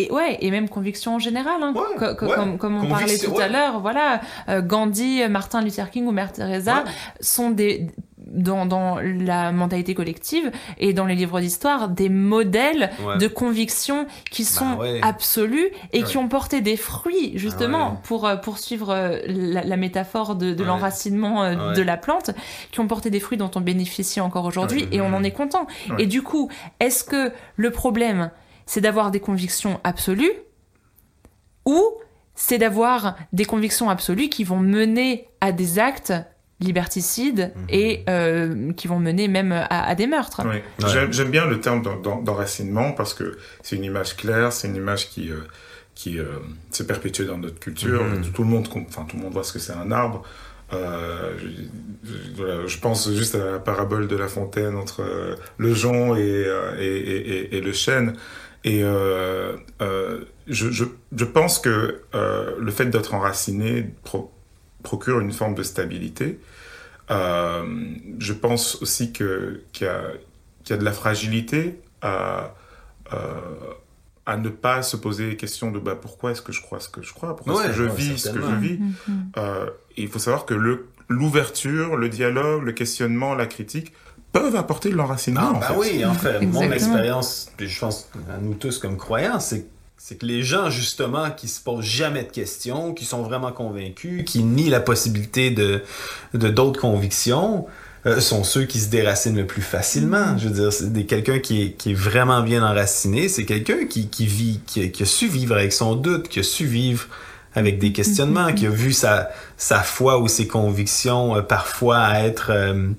et, 0.00 0.08
ouais, 0.16 0.32
et 0.44 0.50
même 0.56 0.68
conviction 0.76 1.10
en 1.18 1.22
général, 1.28 1.58
hein, 1.64 1.72
ouais, 1.72 1.96
co 2.00 2.04
ouais. 2.04 2.34
comme, 2.38 2.52
comme 2.62 2.74
on 2.80 2.80
Conviction, 2.80 2.98
parlait 2.98 3.18
tout 3.26 3.36
ouais. 3.38 3.44
à 3.46 3.48
l'heure, 3.54 3.74
voilà, 3.88 4.06
euh, 4.48 4.60
Gandhi, 4.72 5.12
Martin 5.38 5.60
Luther 5.64 5.88
King 5.92 6.04
ou 6.08 6.12
Mère 6.18 6.32
Teresa 6.36 6.76
sont 7.34 7.50
des 7.60 7.72
dans, 8.30 8.66
dans 8.66 8.98
la 9.00 9.52
mentalité 9.52 9.94
collective 9.94 10.50
et 10.78 10.92
dans 10.92 11.06
les 11.06 11.14
livres 11.14 11.40
d'histoire 11.40 11.88
des 11.88 12.08
modèles 12.08 12.90
Ouais. 13.04 13.18
de 13.18 13.26
conviction 13.28 14.06
qui 14.30 14.44
sont 14.44 14.76
ouais. 14.78 15.00
absolus 15.02 15.68
et 15.92 16.02
qui 16.02 16.16
ont 16.18 16.28
porté 16.28 16.60
des 16.60 16.76
fruits 16.76 17.32
justement 17.36 17.92
Ouais. 17.92 17.96
pour 18.04 18.26
euh, 18.26 18.36
poursuivre 18.36 18.90
euh, 18.90 19.18
la, 19.26 19.62
la 19.64 19.76
métaphore 19.76 20.34
de, 20.36 20.52
de 20.52 20.60
Ouais. 20.62 20.66
l'enracinement 20.68 21.42
euh, 21.44 21.70
Ouais. 21.70 21.76
de 21.76 21.82
la 21.82 21.96
plante 21.96 22.30
qui 22.70 22.80
ont 22.80 22.86
porté 22.86 23.10
des 23.10 23.20
fruits 23.20 23.38
dont 23.38 23.50
on 23.54 23.60
bénéficie 23.60 24.20
encore 24.20 24.44
aujourd'hui 24.44 24.82
Ouais. 24.84 24.96
et 24.96 25.00
on 25.00 25.12
en 25.14 25.22
est 25.24 25.30
content 25.32 25.66
Ouais. 25.90 26.02
et 26.02 26.06
du 26.06 26.22
coup 26.22 26.50
est-ce 26.80 27.04
que 27.04 27.32
le 27.56 27.70
problème 27.70 28.30
c'est 28.66 28.80
d'avoir 28.82 29.10
des 29.10 29.20
convictions 29.20 29.80
absolues 29.84 30.32
ou 31.64 31.82
c'est 32.34 32.58
d'avoir 32.58 33.16
des 33.32 33.44
convictions 33.44 33.90
absolues 33.90 34.28
qui 34.28 34.44
vont 34.44 34.58
mener 34.60 35.28
à 35.40 35.52
des 35.52 35.78
actes 35.78 36.12
liberticides 36.60 37.52
Mhm. 37.54 37.64
et 37.68 38.04
euh, 38.08 38.72
qui 38.72 38.88
vont 38.88 38.98
mener 38.98 39.28
même 39.28 39.52
à, 39.52 39.64
à 39.88 39.94
des 39.94 40.06
meurtres. 40.06 40.42
Oui. 40.44 40.60
J'aime- 40.88 41.12
J'aime 41.12 41.30
bien 41.30 41.46
le 41.46 41.60
terme 41.60 41.82
d'en- 41.82 41.96
d'en- 42.00 42.20
d'enracinement 42.22 42.92
parce 42.92 43.14
que 43.14 43.38
c'est 43.62 43.76
une 43.76 43.84
image 43.84 44.16
claire, 44.16 44.52
c'est 44.52 44.68
une 44.68 44.76
image 44.76 45.08
qui, 45.08 45.30
euh, 45.30 45.36
qui 45.94 46.18
euh, 46.18 46.24
s'est 46.70 46.86
perpétuée 46.86 47.24
dans 47.26 47.38
notre 47.38 47.58
culture. 47.60 48.02
Mhm. 48.04 48.32
Tout, 48.32 48.42
le 48.42 48.48
monde, 48.48 48.68
enfin, 48.88 49.04
tout 49.08 49.16
le 49.16 49.22
monde 49.22 49.32
voit 49.32 49.44
ce 49.44 49.52
que 49.52 49.58
c'est 49.58 49.72
un 49.72 49.90
arbre. 49.92 50.22
Euh, 50.72 51.32
je, 52.66 52.78
pense 52.78 53.10
juste 53.12 53.34
à 53.34 53.52
la 53.52 53.58
parabole 53.58 54.06
de 54.06 54.16
La 54.16 54.28
Fontaine 54.28 54.76
entre 54.76 55.00
euh, 55.02 55.34
le 55.56 55.72
jonc 55.74 56.14
et, 56.16 56.46
et, 56.78 56.84
et- 56.84 57.30
et- 57.54 57.56
et 57.56 57.60
le 57.60 57.72
chêne. 57.72 58.14
Et 58.64 58.82
euh, 58.82 59.56
euh, 59.80 60.24
je, 60.46 60.70
je, 60.70 60.84
je 61.16 61.24
pense 61.24 61.58
que 61.58 62.02
euh, 62.14 62.54
le 62.58 62.70
fait 62.70 62.86
d'être 62.86 63.14
enraciné 63.14 63.88
pro- 64.04 64.30
procure 64.82 65.20
une 65.20 65.32
forme 65.32 65.54
de 65.54 65.62
stabilité. 65.62 66.38
Euh, 67.10 67.64
je 68.18 68.32
pense 68.32 68.80
aussi 68.82 69.12
que 69.12 69.62
qu'il 69.72 69.86
y, 69.86 69.90
a- 69.90 70.12
qu'il 70.64 70.74
y 70.74 70.76
a 70.76 70.80
de 70.80 70.84
la 70.84 70.92
fragilité 70.92 71.80
à, 72.02 72.54
euh, 73.12 73.16
à 74.26 74.36
ne 74.36 74.50
pas 74.50 74.82
se 74.82 74.96
poser 74.96 75.28
les 75.30 75.36
questions 75.36 75.70
de 75.70 75.78
bah, 75.78 75.96
pourquoi 76.00 76.32
est-ce 76.32 76.42
que 76.42 76.52
je 76.52 76.60
crois 76.60 76.80
ce 76.80 76.88
que 76.90 77.00
je 77.02 77.14
crois, 77.14 77.34
pourquoi 77.34 77.54
Ouais, 77.56 77.60
est-ce 77.62 77.68
que 77.70 77.74
je 77.76 77.82
ouais, 77.84 77.94
vis 77.96 78.18
ce 78.18 78.28
que 78.28 78.40
je 78.42 78.54
vis? 78.56 78.78
Euh, 79.38 79.66
et 79.96 80.02
il 80.02 80.08
faut 80.08 80.18
savoir 80.18 80.44
que 80.44 80.54
l'ouverture, 81.08 81.96
le 81.96 82.08
dialogue, 82.10 82.62
le 82.64 82.72
questionnement, 82.72 83.34
la 83.34 83.46
critique 83.46 83.92
peuvent 84.32 84.56
apporter 84.56 84.90
de 84.90 84.96
l'enracinement. 84.96 85.40
Ah, 85.42 85.56
en 85.56 85.60
bah 85.60 85.66
fait. 85.68 85.76
oui, 85.78 86.04
en 86.04 86.12
fait, 86.12 86.40
mon 86.44 86.70
expérience, 86.70 87.50
je 87.58 87.80
pense 87.80 88.10
à 88.30 88.36
nous 88.38 88.52
tous 88.54 88.78
comme 88.78 88.98
croyants, 88.98 89.40
c'est 89.40 89.66
c'est 89.98 90.16
que 90.16 90.26
les 90.26 90.42
gens, 90.42 90.70
justement, 90.70 91.30
qui 91.30 91.48
se 91.48 91.60
posent 91.60 91.84
jamais 91.84 92.22
de 92.22 92.30
questions, 92.30 92.94
qui 92.94 93.04
sont 93.04 93.22
vraiment 93.22 93.52
convaincus, 93.52 94.24
qui 94.24 94.42
nient 94.42 94.70
la 94.70 94.80
possibilité 94.80 95.50
de 95.50 95.82
de 96.34 96.48
d'autres 96.48 96.80
convictions, 96.80 97.66
euh, 98.06 98.20
sont 98.20 98.44
ceux 98.44 98.64
qui 98.64 98.78
se 98.78 98.88
déracinent 98.88 99.36
le 99.36 99.46
plus 99.46 99.62
facilement. 99.62 100.38
Je 100.38 100.48
veux 100.48 100.70
dire, 100.70 101.06
quelqu'un 101.06 101.40
qui 101.40 101.62
est, 101.62 101.72
qui 101.72 101.90
est 101.90 101.94
vraiment 101.94 102.42
bien 102.42 102.62
enraciné, 102.62 103.28
c'est 103.28 103.44
quelqu'un 103.44 103.86
qui, 103.86 104.08
qui 104.08 104.26
vit, 104.26 104.60
qui, 104.66 104.90
qui 104.92 105.02
a 105.02 105.06
su 105.06 105.26
vivre 105.26 105.56
avec 105.56 105.72
son 105.72 105.96
doute, 105.96 106.28
qui 106.28 106.38
a 106.38 106.42
su 106.44 106.64
vivre 106.64 107.08
avec 107.54 107.78
des 107.78 107.92
questionnements, 107.92 108.52
qui 108.52 108.66
a 108.66 108.70
vu 108.70 108.92
sa, 108.92 109.30
sa 109.56 109.80
foi 109.80 110.20
ou 110.20 110.28
ses 110.28 110.46
convictions 110.46 111.36
euh, 111.36 111.42
parfois 111.42 112.14
être 112.20 112.50
euh, 112.50 112.90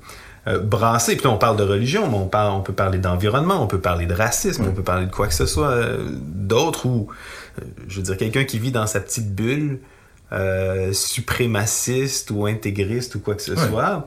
euh, 0.49 0.59
brassées. 0.59 1.15
Puis 1.15 1.25
là, 1.25 1.31
on 1.31 1.37
parle 1.37 1.57
de 1.57 1.63
religion, 1.63 2.09
mais 2.09 2.17
on, 2.17 2.27
parle, 2.27 2.51
on 2.53 2.61
peut 2.61 2.73
parler 2.73 2.97
d'environnement, 2.97 3.63
on 3.63 3.67
peut 3.67 3.79
parler 3.79 4.05
de 4.05 4.13
racisme, 4.13 4.65
on 4.67 4.71
peut 4.71 4.83
parler 4.83 5.05
de 5.05 5.11
quoi 5.11 5.27
que 5.27 5.33
ce 5.33 5.45
soit 5.45 5.69
euh, 5.69 6.09
d'autre, 6.11 6.85
ou, 6.85 7.07
euh, 7.59 7.65
je 7.87 7.97
veux 7.97 8.03
dire, 8.03 8.17
quelqu'un 8.17 8.43
qui 8.43 8.59
vit 8.59 8.71
dans 8.71 8.87
sa 8.87 8.99
petite 8.99 9.33
bulle, 9.33 9.79
euh, 10.31 10.93
suprémaciste 10.93 12.31
ou 12.31 12.45
intégriste 12.45 13.15
ou 13.15 13.19
quoi 13.19 13.35
que 13.35 13.41
ce 13.41 13.55
soit, 13.55 14.05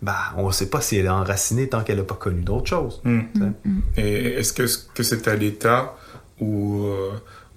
bah, 0.00 0.16
on 0.36 0.46
ne 0.46 0.52
sait 0.52 0.70
pas 0.70 0.80
si 0.80 0.96
elle 0.96 1.06
est 1.06 1.10
enracinée 1.10 1.68
tant 1.68 1.82
qu'elle 1.82 1.98
n'a 1.98 2.04
pas 2.04 2.14
connu 2.14 2.42
d'autre 2.42 2.66
chose. 2.66 3.00
Mm. 3.04 3.20
tu 3.34 3.40
sais. 3.40 4.02
Et 4.02 4.24
est-ce 4.38 4.52
que 4.52 4.64
que 4.94 5.02
c'est 5.02 5.28
à 5.28 5.34
l'État 5.34 5.94
ou, 6.40 6.88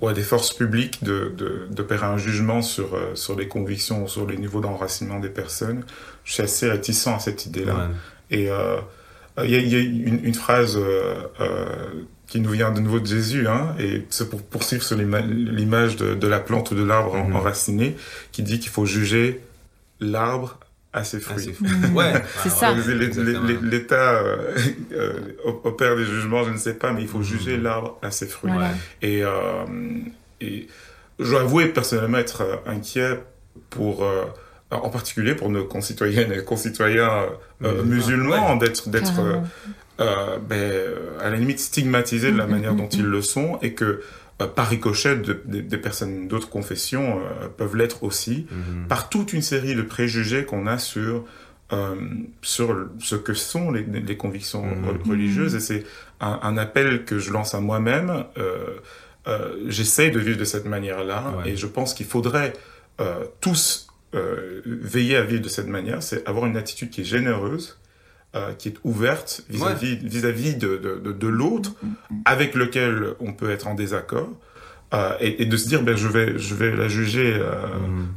ou 0.01 0.07
à 0.07 0.13
des 0.13 0.23
forces 0.23 0.53
publiques 0.53 1.03
de, 1.03 1.31
de, 1.37 1.67
d'opérer 1.69 2.07
un 2.07 2.17
jugement 2.17 2.61
sur, 2.61 2.95
euh, 2.95 3.13
sur 3.13 3.37
les 3.37 3.47
convictions, 3.47 4.07
sur 4.07 4.25
les 4.25 4.37
niveaux 4.37 4.59
d'enracinement 4.59 5.19
des 5.19 5.29
personnes? 5.29 5.83
Je 6.23 6.33
suis 6.33 6.43
assez 6.43 6.69
réticent 6.69 7.07
à 7.07 7.19
cette 7.19 7.45
idée-là. 7.45 7.75
Ouais. 7.75 7.95
Et 8.31 8.49
euh, 8.49 8.77
il 9.43 9.49
y 9.51 9.55
a, 9.55 9.59
il 9.59 9.67
y 9.69 9.75
a 9.75 9.79
une, 9.79 10.25
une 10.25 10.33
phrase 10.33 10.75
euh, 10.77 11.15
euh, 11.39 11.65
qui 12.27 12.39
nous 12.39 12.51
vient 12.51 12.71
de 12.71 12.79
nouveau 12.79 12.99
de 12.99 13.05
Jésus, 13.07 13.47
hein, 13.47 13.75
et 13.79 14.05
c'est 14.09 14.29
pour 14.29 14.41
poursuivre 14.41 14.83
sur 14.83 14.97
l'ima- 14.97 15.21
l'image 15.21 15.97
de, 15.97 16.15
de 16.15 16.27
la 16.27 16.39
plante 16.39 16.71
ou 16.71 16.75
de 16.75 16.83
l'arbre 16.83 17.15
Mhm. 17.17 17.35
enraciné, 17.35 17.95
qui 18.31 18.41
dit 18.43 18.59
qu'il 18.59 18.71
faut 18.71 18.85
juger 18.85 19.41
l'arbre 19.99 20.57
à 20.93 21.03
ses 21.03 21.19
fruits. 21.19 21.53
fou. 21.53 21.65
ouais, 21.93 22.13
C'est 22.43 22.49
ça. 22.49 22.73
L'État 23.61 24.11
euh, 24.21 24.53
euh, 24.93 25.13
opère 25.63 25.95
des 25.95 26.05
jugements, 26.05 26.43
je 26.43 26.51
ne 26.51 26.57
sais 26.57 26.73
pas, 26.73 26.91
mais 26.93 27.01
il 27.01 27.07
faut 27.07 27.21
juger 27.23 27.57
l'arbre 27.57 27.97
à 28.01 28.11
ses 28.11 28.27
fruits. 28.27 28.51
Et, 29.01 29.23
euh, 29.23 29.65
et 30.41 30.67
je 31.19 31.29
dois 31.29 31.41
avouer 31.41 31.67
personnellement 31.67 32.17
être 32.17 32.41
euh, 32.41 32.55
inquiet 32.65 33.19
pour, 33.69 34.03
euh, 34.03 34.25
en 34.71 34.89
particulier 34.89 35.35
pour 35.35 35.49
nos 35.49 35.65
concitoyennes 35.65 36.31
et 36.31 36.43
concitoyens 36.43 37.11
euh, 37.63 37.83
Musulmans, 37.83 38.55
d'être, 38.57 38.89
d'être 38.89 39.19
euh, 39.19 39.39
euh, 39.99 40.37
ben, 40.37 40.71
à 41.21 41.29
la 41.29 41.35
limite 41.37 41.59
stigmatisés 41.59 42.31
de 42.31 42.37
la 42.37 42.45
Mhm, 42.45 42.51
manière 42.51 42.71
mhm, 42.73 42.77
dont 42.79 42.87
ils 42.89 43.05
le 43.05 43.21
sont 43.21 43.59
et 43.61 43.73
que 43.73 44.01
euh, 44.41 44.47
par 44.47 44.69
ricochet, 44.69 45.17
de- 45.17 45.41
de- 45.45 45.61
des 45.61 45.77
personnes 45.77 46.27
d'autres 46.27 46.49
confessions 46.49 47.19
euh, 47.19 47.47
peuvent 47.55 47.75
l'être 47.75 48.03
aussi 48.03 48.47
par 48.89 49.09
toute 49.09 49.33
une 49.33 49.41
série 49.43 49.75
de 49.75 49.81
préjugés 49.83 50.45
qu'on 50.45 50.65
a 50.67 50.77
sur 50.77 51.25
euh, 51.73 51.95
sur 52.41 52.75
ce 52.99 53.15
que 53.15 53.33
sont 53.33 53.71
les, 53.71 53.83
les 53.83 54.17
convictions 54.17 54.65
religieuses 55.07 55.55
et 55.55 55.59
c'est 55.61 55.83
un, 56.19 56.39
un 56.43 56.57
appel 56.57 57.05
que 57.05 57.17
je 57.19 57.31
lance 57.31 57.53
à 57.55 57.59
moi-même. 57.61 58.25
Euh, 58.37 58.77
euh, 59.27 59.55
J'essaie 59.67 60.09
de 60.09 60.19
vivre 60.19 60.37
de 60.39 60.43
cette 60.45 60.65
manière-là 60.65 61.23
Ouais. 61.37 61.51
et 61.51 61.55
je 61.55 61.67
pense 61.67 61.93
qu'il 61.93 62.07
faudrait 62.07 62.53
euh, 62.99 63.23
tous 63.39 63.87
euh, 64.15 64.61
veiller 64.65 65.15
à 65.17 65.23
vivre 65.23 65.41
de 65.41 65.49
cette 65.49 65.67
manière, 65.67 66.01
c'est 66.03 66.27
avoir 66.27 66.45
une 66.45 66.57
attitude 66.57 66.89
qui 66.89 67.01
est 67.01 67.05
généreuse, 67.05 67.79
euh, 68.35 68.53
qui 68.53 68.69
est 68.69 68.75
ouverte 68.83 69.43
vis-à-vis 69.49 69.95
vis-à-vis 69.97 70.55
de, 70.55 70.77
de, 70.77 70.95
de, 71.03 71.11
de 71.11 71.27
l'autre 71.27 71.73
avec 72.25 72.55
lequel 72.55 73.13
on 73.19 73.33
peut 73.33 73.49
être 73.51 73.67
en 73.67 73.73
désaccord. 73.75 74.29
Euh, 74.93 75.13
et, 75.21 75.43
et 75.43 75.45
de 75.45 75.55
se 75.55 75.69
dire 75.69 75.83
ben 75.83 75.95
je 75.95 76.09
vais 76.09 76.37
je 76.37 76.53
vais 76.53 76.75
la 76.75 76.89
juger 76.89 77.33
euh, 77.33 77.53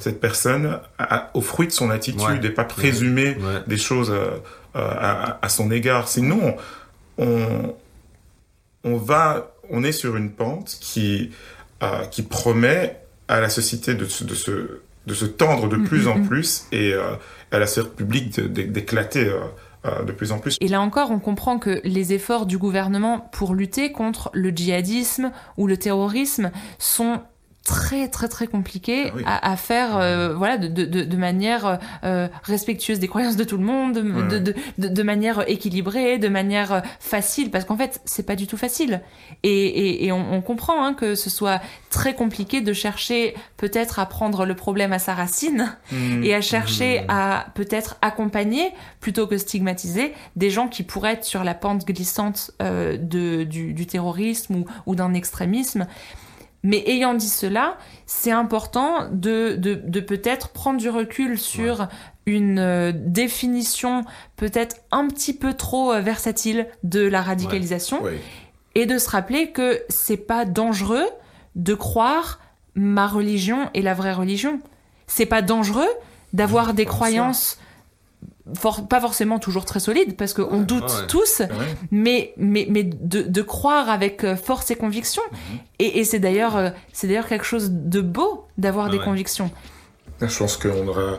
cette 0.01 0.21
personne 0.21 0.81
à- 0.99 1.31
au 1.35 1.41
fruit 1.41 1.69
de 1.69 1.73
son 1.73 1.89
attitude 1.91 2.21
Ouais. 2.43 2.47
et 2.47 2.51
pas 2.51 2.65
présumer 2.65 3.37
Ouais. 3.39 3.61
des 3.69 3.77
choses 3.77 4.11
euh, 4.11 4.31
à, 4.75 5.39
à 5.41 5.49
son 5.49 5.71
égard 5.71 6.09
sinon 6.09 6.57
on 7.19 7.77
on 8.83 8.97
va 8.97 9.55
on 9.71 9.85
est 9.85 9.93
sur 9.93 10.17
une 10.17 10.33
pente 10.33 10.77
qui 10.81 11.31
qui 12.11 12.23
promet 12.23 12.99
à 13.29 13.41
la 13.41 13.51
société 13.51 13.95
de, 13.95 14.05
de 14.05 14.35
se 14.35 14.81
de 15.07 15.15
se 15.15 15.25
tendre 15.25 15.69
de 15.69 15.77
Mm, 15.85 15.85
plus 15.85 16.07
mm, 16.07 16.09
en 16.09 16.19
mm. 16.19 16.27
plus 16.27 16.67
et 16.73 16.93
euh, 16.93 17.15
à 17.53 17.59
la 17.59 17.67
sphère 17.67 17.91
publique 17.91 18.41
d'éclater 18.41 19.27
euh, 19.27 19.41
euh, 19.85 20.03
de 20.03 20.13
plus 20.13 20.33
en 20.33 20.39
plus 20.39 20.57
Et 20.61 20.69
là 20.69 20.81
encore, 20.81 21.11
on 21.11 21.19
comprend 21.19 21.59
que 21.59 21.81
les 21.85 22.13
efforts 22.13 22.47
du 22.47 22.59
gouvernement 22.59 23.29
pour 23.33 23.55
lutter 23.55 23.93
contre 23.93 24.31
le 24.33 24.51
djihadisme 24.51 25.31
ou 25.57 25.67
le 25.67 25.77
terrorisme 25.77 26.51
sont 26.79 27.21
très 27.65 28.09
très 28.09 28.29
très 28.29 28.47
compliqués 28.47 29.07
Ah 29.09 29.13
oui. 29.17 29.23
à, 29.27 29.53
à 29.53 29.57
faire 29.57 29.97
euh, 29.97 30.35
voilà 30.35 30.59
de, 30.59 30.67
de, 30.85 31.17
manière 31.17 31.79
euh, 32.05 32.29
respectueuse 32.43 32.99
des 32.99 33.09
croyances 33.09 33.37
de 33.37 33.45
tout 33.45 33.57
le 33.57 33.65
monde 33.65 33.95
de, 33.95 34.55
Ouais. 34.85 34.89
de, 34.91 35.03
manière 35.03 35.49
équilibrée 35.49 36.19
de 36.19 36.29
manière 36.29 36.73
euh, 36.75 36.81
facile 37.01 37.51
parce 37.51 37.65
qu'en 37.65 37.77
fait 37.79 38.01
c'est 38.05 38.25
pas 38.27 38.37
du 38.37 38.47
tout 38.47 38.59
facile 38.59 39.01
et, 39.43 39.51
et, 39.51 40.05
et 40.07 40.13
on, 40.13 40.35
on 40.35 40.43
comprend 40.43 40.85
hein, 40.85 40.93
que 40.93 41.15
ce 41.15 41.31
soit 41.31 41.61
très 41.91 42.15
compliqué 42.15 42.61
de 42.61 42.73
chercher 42.75 43.35
peut-être 43.57 43.99
à 43.99 44.05
prendre 44.07 44.45
le 44.45 44.55
problème 44.55 44.93
à 44.93 44.99
sa 44.99 45.15
racine 45.15 45.77
Mm. 45.93 46.23
et 46.25 46.35
à 46.35 46.41
chercher 46.41 47.05
à 47.09 47.47
peut-être 47.55 47.97
accompagner 48.03 48.73
plutôt 49.01 49.27
que 49.27 49.39
stigmatiser 49.39 50.13
des 50.37 50.51
gens 50.51 50.69
qui 50.69 50.83
pourraient 50.83 51.13
être 51.15 51.25
sur 51.25 51.45
la 51.45 51.55
pente 51.55 51.87
glissante 51.87 52.51
euh, 52.63 52.97
de, 52.99 53.45
du, 53.45 53.73
du 53.75 53.87
terrorisme 53.87 54.57
ou, 54.57 54.65
ou 54.87 54.95
d'un 54.95 55.15
extrémisme. 55.15 55.87
Mais 56.65 56.83
ayant 56.89 57.15
dit 57.15 57.29
cela, 57.29 57.77
c'est 58.07 58.31
important 58.33 59.09
de, 59.13 59.55
de, 59.57 59.75
de 59.75 60.01
peut-être 60.01 60.49
prendre 60.49 60.81
du 60.81 60.89
recul 60.91 61.39
sur 61.39 61.87
une 62.27 62.59
euh, 62.59 62.91
définition 62.95 64.03
peut-être 64.37 64.77
un 64.91 65.07
petit 65.09 65.35
peu 65.35 65.53
trop 65.55 65.93
euh, 65.93 66.01
versatile 66.01 66.67
de 66.83 67.07
la 67.07 67.21
radicalisation 67.23 68.03
Ouais. 68.03 68.19
et 68.75 68.87
de 68.87 68.97
se 68.99 69.11
rappeler 69.11 69.51
que 69.53 69.83
c'est 69.89 70.17
pas 70.17 70.45
dangereux 70.47 71.07
de 71.55 71.75
croire 71.75 72.41
ma 72.75 73.07
religion 73.07 73.69
est 73.75 73.83
la 73.83 73.95
vraie 73.95 74.13
religion. 74.15 74.59
C'est 75.07 75.27
pas 75.27 75.43
dangereux 75.43 75.89
d'avoir 76.33 76.73
des 76.75 76.87
croyances 76.87 77.59
for- 78.55 78.87
pas 78.89 79.01
forcément 79.01 79.39
toujours 79.39 79.65
très 79.65 79.81
solides 79.81 80.17
parce 80.17 80.35
qu'on 80.35 80.61
doute 80.61 80.83
ouais. 80.85 81.07
tous, 81.09 81.41
Ouais. 81.41 81.49
mais 81.91 82.35
mais 82.37 82.67
mais 82.69 82.83
de, 82.85 83.23
de 83.23 83.43
croire 83.43 83.89
avec 83.89 84.25
euh, 84.25 84.37
force 84.37 84.71
et 84.71 84.77
conviction. 84.77 85.23
Et, 85.79 86.01
et 86.01 86.05
c'est 86.05 86.19
d'ailleurs 86.19 86.57
euh, 86.57 86.71
c'est 86.93 87.07
d'ailleurs 87.07 87.27
quelque 87.29 87.47
chose 87.47 87.71
de 87.73 88.01
beau 88.01 88.47
d'avoir 88.59 88.87
Ah 88.87 88.91
des 88.91 88.99
convictions. 88.99 89.51
Je 90.21 90.39
pense 90.39 90.57
qu'on 90.57 90.87
aura 90.89 91.19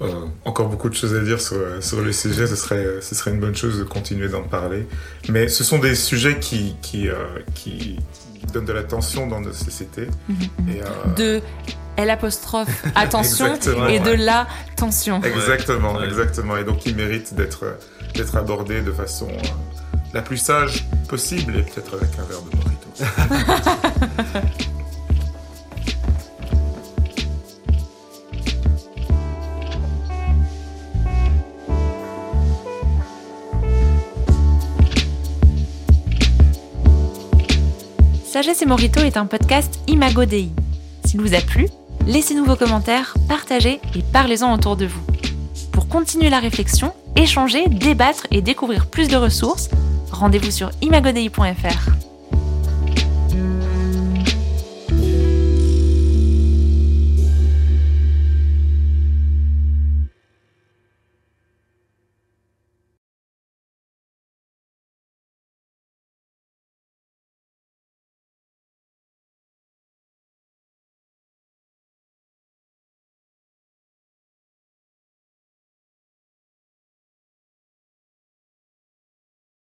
euh, 0.00 0.26
encore 0.44 0.68
beaucoup 0.68 0.88
de 0.88 0.94
choses 0.94 1.14
à 1.14 1.20
dire 1.20 1.40
sur, 1.40 1.58
sur 1.82 2.00
le 2.00 2.12
sujet. 2.12 2.46
Ce 2.46 2.56
serait, 2.56 3.00
ce 3.00 3.14
serait 3.14 3.30
une 3.32 3.40
bonne 3.40 3.54
chose 3.56 3.78
de 3.78 3.84
continuer 3.84 4.28
d'en 4.28 4.42
parler. 4.42 4.86
Mais 5.28 5.48
ce 5.48 5.64
sont 5.64 5.78
des 5.78 5.94
sujets 5.94 6.38
qui, 6.38 6.76
qui, 6.82 7.08
euh, 7.08 7.14
qui 7.54 7.98
donnent 8.52 8.64
de 8.64 8.72
la 8.72 8.82
tension 8.84 9.26
dans 9.26 9.40
notre 9.40 9.56
société. 9.56 10.08
Et, 10.68 10.80
euh, 10.82 11.14
De 11.16 11.42
L 11.96 12.10
apostrophe 12.10 12.84
attention 12.94 13.46
Exactement, 13.54 13.86
et 13.88 13.98
de 14.00 14.10
ouais. 14.10 14.16
la 14.16 14.46
tension. 14.76 15.20
Exactement, 15.22 15.96
Ouais. 15.96 16.06
exactement. 16.06 16.56
Et 16.56 16.64
donc, 16.64 16.86
ils 16.86 16.94
méritent 16.96 17.34
d'être 17.34 17.64
d'être 18.14 18.36
abordés 18.36 18.80
de 18.82 18.92
façon 18.92 19.28
euh, 19.28 19.48
la 20.14 20.22
plus 20.22 20.38
sage 20.38 20.86
possible 21.08 21.56
et 21.56 21.62
peut-être 21.62 21.94
avec 21.94 22.10
un 22.18 22.24
verre 22.24 22.42
de 22.42 22.56
mojito. 22.56 22.88
Sagesse 38.38 38.62
et 38.62 38.66
Morito 38.66 39.00
est 39.00 39.16
un 39.16 39.26
podcast 39.26 39.80
Imago 39.88 40.24
Dei. 40.24 40.50
S'il 41.04 41.20
vous 41.20 41.34
a 41.34 41.40
plu, 41.40 41.66
laissez-nous 42.06 42.44
vos 42.44 42.54
commentaires, 42.54 43.14
partagez 43.28 43.80
et 43.96 44.02
parlez-en 44.12 44.54
autour 44.54 44.76
de 44.76 44.86
vous. 44.86 45.02
Pour 45.72 45.88
continuer 45.88 46.30
la 46.30 46.38
réflexion, 46.38 46.94
échanger, 47.16 47.66
débattre 47.66 48.28
et 48.30 48.40
découvrir 48.40 48.86
plus 48.86 49.08
de 49.08 49.16
ressources, 49.16 49.70
rendez-vous 50.12 50.52
sur 50.52 50.70
imagodei.fr. 50.82 52.07